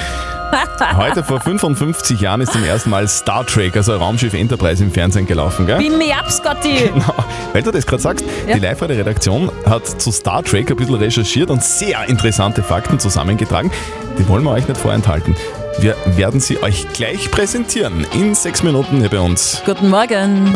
Heute 0.98 1.24
vor 1.24 1.40
55 1.40 2.20
Jahren 2.20 2.42
ist 2.42 2.52
zum 2.52 2.62
ersten 2.62 2.90
Mal 2.90 3.08
Star 3.08 3.46
Trek, 3.46 3.74
also 3.74 3.96
Raumschiff 3.96 4.34
Enterprise 4.34 4.84
im 4.84 4.92
Fernsehen 4.92 5.26
gelaufen, 5.26 5.64
gell? 5.66 5.78
Beam 5.78 5.96
me 5.96 6.14
up, 6.14 6.30
Scotty. 6.30 6.90
Genau. 6.92 7.14
Weil 7.54 7.62
du 7.62 7.70
das 7.70 7.86
gerade 7.86 8.02
sagst, 8.02 8.26
Ja. 8.46 8.54
die 8.54 8.60
Live-Radio-Redaktion 8.60 9.50
hat 9.64 9.86
zu 9.86 10.12
Star 10.12 10.42
Trek 10.42 10.70
ein 10.70 10.76
bisschen 10.76 10.96
recherchiert 10.96 11.48
und 11.50 11.64
sehr 11.64 12.06
interessante 12.06 12.62
Fakten 12.62 12.98
zusammengetragen. 12.98 13.70
Die 14.18 14.28
wollen 14.28 14.44
wir 14.44 14.50
euch 14.50 14.68
nicht 14.68 14.78
vorenthalten. 14.78 15.34
Wir 15.78 15.96
werden 16.04 16.40
sie 16.40 16.62
euch 16.62 16.86
gleich 16.92 17.30
präsentieren. 17.30 18.06
In 18.12 18.34
sechs 18.34 18.62
Minuten 18.62 18.98
hier 19.00 19.08
bei 19.08 19.20
uns. 19.20 19.62
Guten 19.64 19.88
Morgen. 19.88 20.52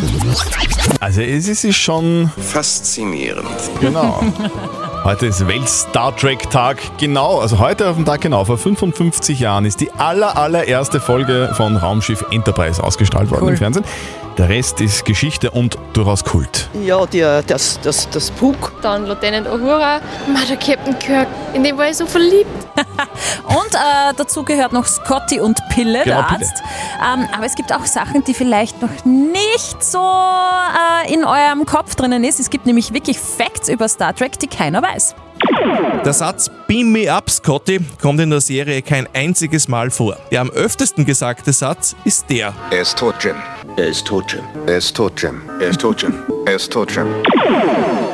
Also 0.99 1.21
es 1.21 1.47
ist 1.47 1.75
schon 1.75 2.31
Faszinierend. 2.37 3.47
Genau. 3.81 4.21
Heute 5.03 5.25
ist 5.25 5.45
Welt-Star 5.45 6.15
Trek-Tag. 6.15 6.77
Genau, 6.97 7.39
also 7.41 7.59
heute 7.59 7.89
auf 7.89 7.97
dem 7.97 8.05
Tag 8.05 8.21
genau, 8.21 8.45
vor 8.45 8.57
55 8.57 9.37
Jahren 9.37 9.65
ist 9.65 9.81
die 9.81 9.91
aller, 9.91 10.37
allererste 10.37 11.01
Folge 11.01 11.51
von 11.57 11.75
Raumschiff 11.75 12.23
Enterprise 12.31 12.81
ausgestrahlt 12.81 13.29
worden 13.29 13.43
Cool. 13.43 13.49
im 13.49 13.57
Fernsehen. 13.57 13.83
Der 14.37 14.49
Rest 14.49 14.81
ist 14.81 15.05
Geschichte 15.05 15.51
und 15.51 15.77
durchaus 15.93 16.23
Kult. 16.23 16.67
Ja, 16.83 17.05
der, 17.05 17.43
das, 17.43 17.79
das, 17.81 18.09
das 18.09 18.31
Puck. 18.31 18.73
Dann 18.81 19.05
Lieutenant 19.05 19.47
Uhura, 19.47 20.01
Ma, 20.27 20.39
der 20.49 20.57
Captain 20.57 20.97
Kirk, 20.97 21.27
in 21.53 21.63
den 21.63 21.77
war 21.77 21.87
ich 21.87 21.97
so 21.97 22.07
verliebt. 22.07 22.49
Und 23.45 23.75
äh, 23.75 24.13
dazu 24.17 24.43
gehört 24.43 24.73
noch 24.73 24.87
Scotty 24.87 25.39
und 25.39 25.59
Pille, 25.69 26.03
Genau, 26.03 26.21
der 26.21 26.23
Pille. 26.23 26.47
Arzt. 26.47 26.63
Ähm, 26.99 27.27
aber 27.35 27.45
es 27.45 27.53
gibt 27.53 27.71
auch 27.71 27.85
Sachen, 27.85 28.23
die 28.23 28.33
vielleicht 28.33 28.81
noch 28.81 29.05
nicht 29.05 29.83
so 29.83 29.99
äh, 29.99 31.13
in 31.13 31.23
eurem 31.23 31.65
Kopf 31.67 31.93
drinnen 31.95 32.23
ist. 32.23 32.39
Es 32.39 32.49
gibt 32.49 32.65
nämlich 32.65 32.93
wirklich 32.93 33.19
Facts 33.19 33.69
über 33.69 33.87
Star 33.87 34.15
Trek, 34.15 34.39
die 34.39 34.47
keiner 34.47 34.81
weiß. 34.81 35.13
Der 36.05 36.13
Satz 36.13 36.49
Beam 36.67 36.91
me 36.91 37.11
up, 37.11 37.29
Scotty 37.29 37.79
kommt 38.01 38.19
in 38.19 38.29
der 38.29 38.41
Serie 38.41 38.81
kein 38.81 39.07
einziges 39.13 39.67
Mal 39.67 39.89
vor. 39.89 40.17
Der 40.31 40.41
am 40.41 40.49
öftesten 40.49 41.05
gesagte 41.05 41.53
Satz 41.53 41.95
ist 42.03 42.29
der. 42.29 42.53
Er 42.71 42.81
ist 42.81 42.97
tot, 42.97 43.15
Jim. 43.21 43.35
Er 43.77 43.87
ist 43.87 44.05
tot, 44.05 44.31
Jim. 44.31 44.43
Er 44.67 44.77
ist 44.77 44.95
tot, 44.95 45.21
Jim. 45.21 45.41
Er 45.59 45.67
ist 45.69 45.81
tot, 45.81 46.01
Jim. 46.01 46.13
Er 46.45 46.55
ist 46.55 46.71
tot, 46.71 46.93
Jim. 46.93 47.07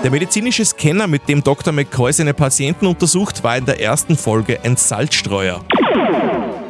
Der 0.03 0.12
medizinische 0.12 0.63
Scanner, 0.63 1.08
mit 1.08 1.27
dem 1.27 1.44
Dr. 1.44 1.74
McCoy 1.74 2.13
seine 2.13 2.34
Patienten 2.34 2.86
untersucht, 2.86 3.44
war 3.44 3.58
in 3.58 3.65
der 3.65 3.82
ersten 3.82 4.15
Folge 4.15 4.60
ein 4.63 4.77
Salzstreuer. 4.77 5.62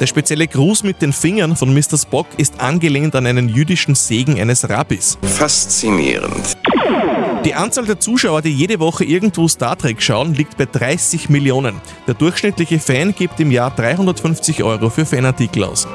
Der 0.00 0.06
spezielle 0.06 0.48
Gruß 0.48 0.82
mit 0.82 1.02
den 1.02 1.12
Fingern 1.12 1.56
von 1.56 1.74
Mr. 1.74 1.98
Spock 1.98 2.26
ist 2.38 2.58
angelehnt 2.60 3.14
an 3.14 3.26
einen 3.26 3.50
jüdischen 3.50 3.94
Segen 3.94 4.40
eines 4.40 4.68
Rabbis. 4.68 5.18
Faszinierend. 5.22 6.56
Die 7.44 7.54
Anzahl 7.54 7.86
der 7.86 7.98
Zuschauer, 7.98 8.42
die 8.42 8.52
jede 8.52 8.80
Woche 8.80 9.04
irgendwo 9.04 9.48
Star 9.48 9.76
Trek 9.76 10.02
schauen, 10.02 10.34
liegt 10.34 10.58
bei 10.58 10.66
30 10.66 11.30
Millionen. 11.30 11.80
Der 12.06 12.14
durchschnittliche 12.14 12.78
Fan 12.78 13.14
gibt 13.14 13.40
im 13.40 13.50
Jahr 13.50 13.70
350 13.70 14.62
Euro 14.62 14.90
für 14.90 15.06
Fanartikel 15.06 15.64
aus. 15.64 15.88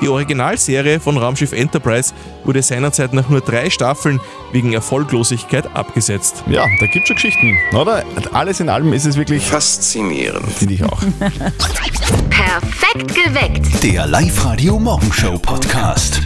Die 0.00 0.08
Originalserie 0.08 0.98
von 0.98 1.16
Raumschiff 1.16 1.52
Enterprise 1.52 2.12
wurde 2.42 2.60
seinerzeit 2.60 3.14
nach 3.14 3.28
nur 3.28 3.40
drei 3.40 3.70
Staffeln 3.70 4.20
wegen 4.50 4.72
Erfolglosigkeit 4.72 5.74
abgesetzt. 5.74 6.42
Ja, 6.50 6.66
da 6.80 6.86
gibt 6.86 7.06
schon 7.06 7.14
Geschichten, 7.14 7.56
oder? 7.72 8.02
Alles 8.32 8.58
in 8.58 8.68
allem 8.68 8.92
ist 8.92 9.06
es 9.06 9.16
wirklich 9.16 9.46
faszinierend. 9.46 10.46
Finde 10.52 10.74
ich 10.74 10.84
auch. 10.84 11.00
Perfekt 12.30 13.14
geweckt. 13.14 13.82
Der 13.82 14.06
Live-Radio 14.08 14.78
Morgenshow 14.78 15.38
Podcast. 15.38 16.20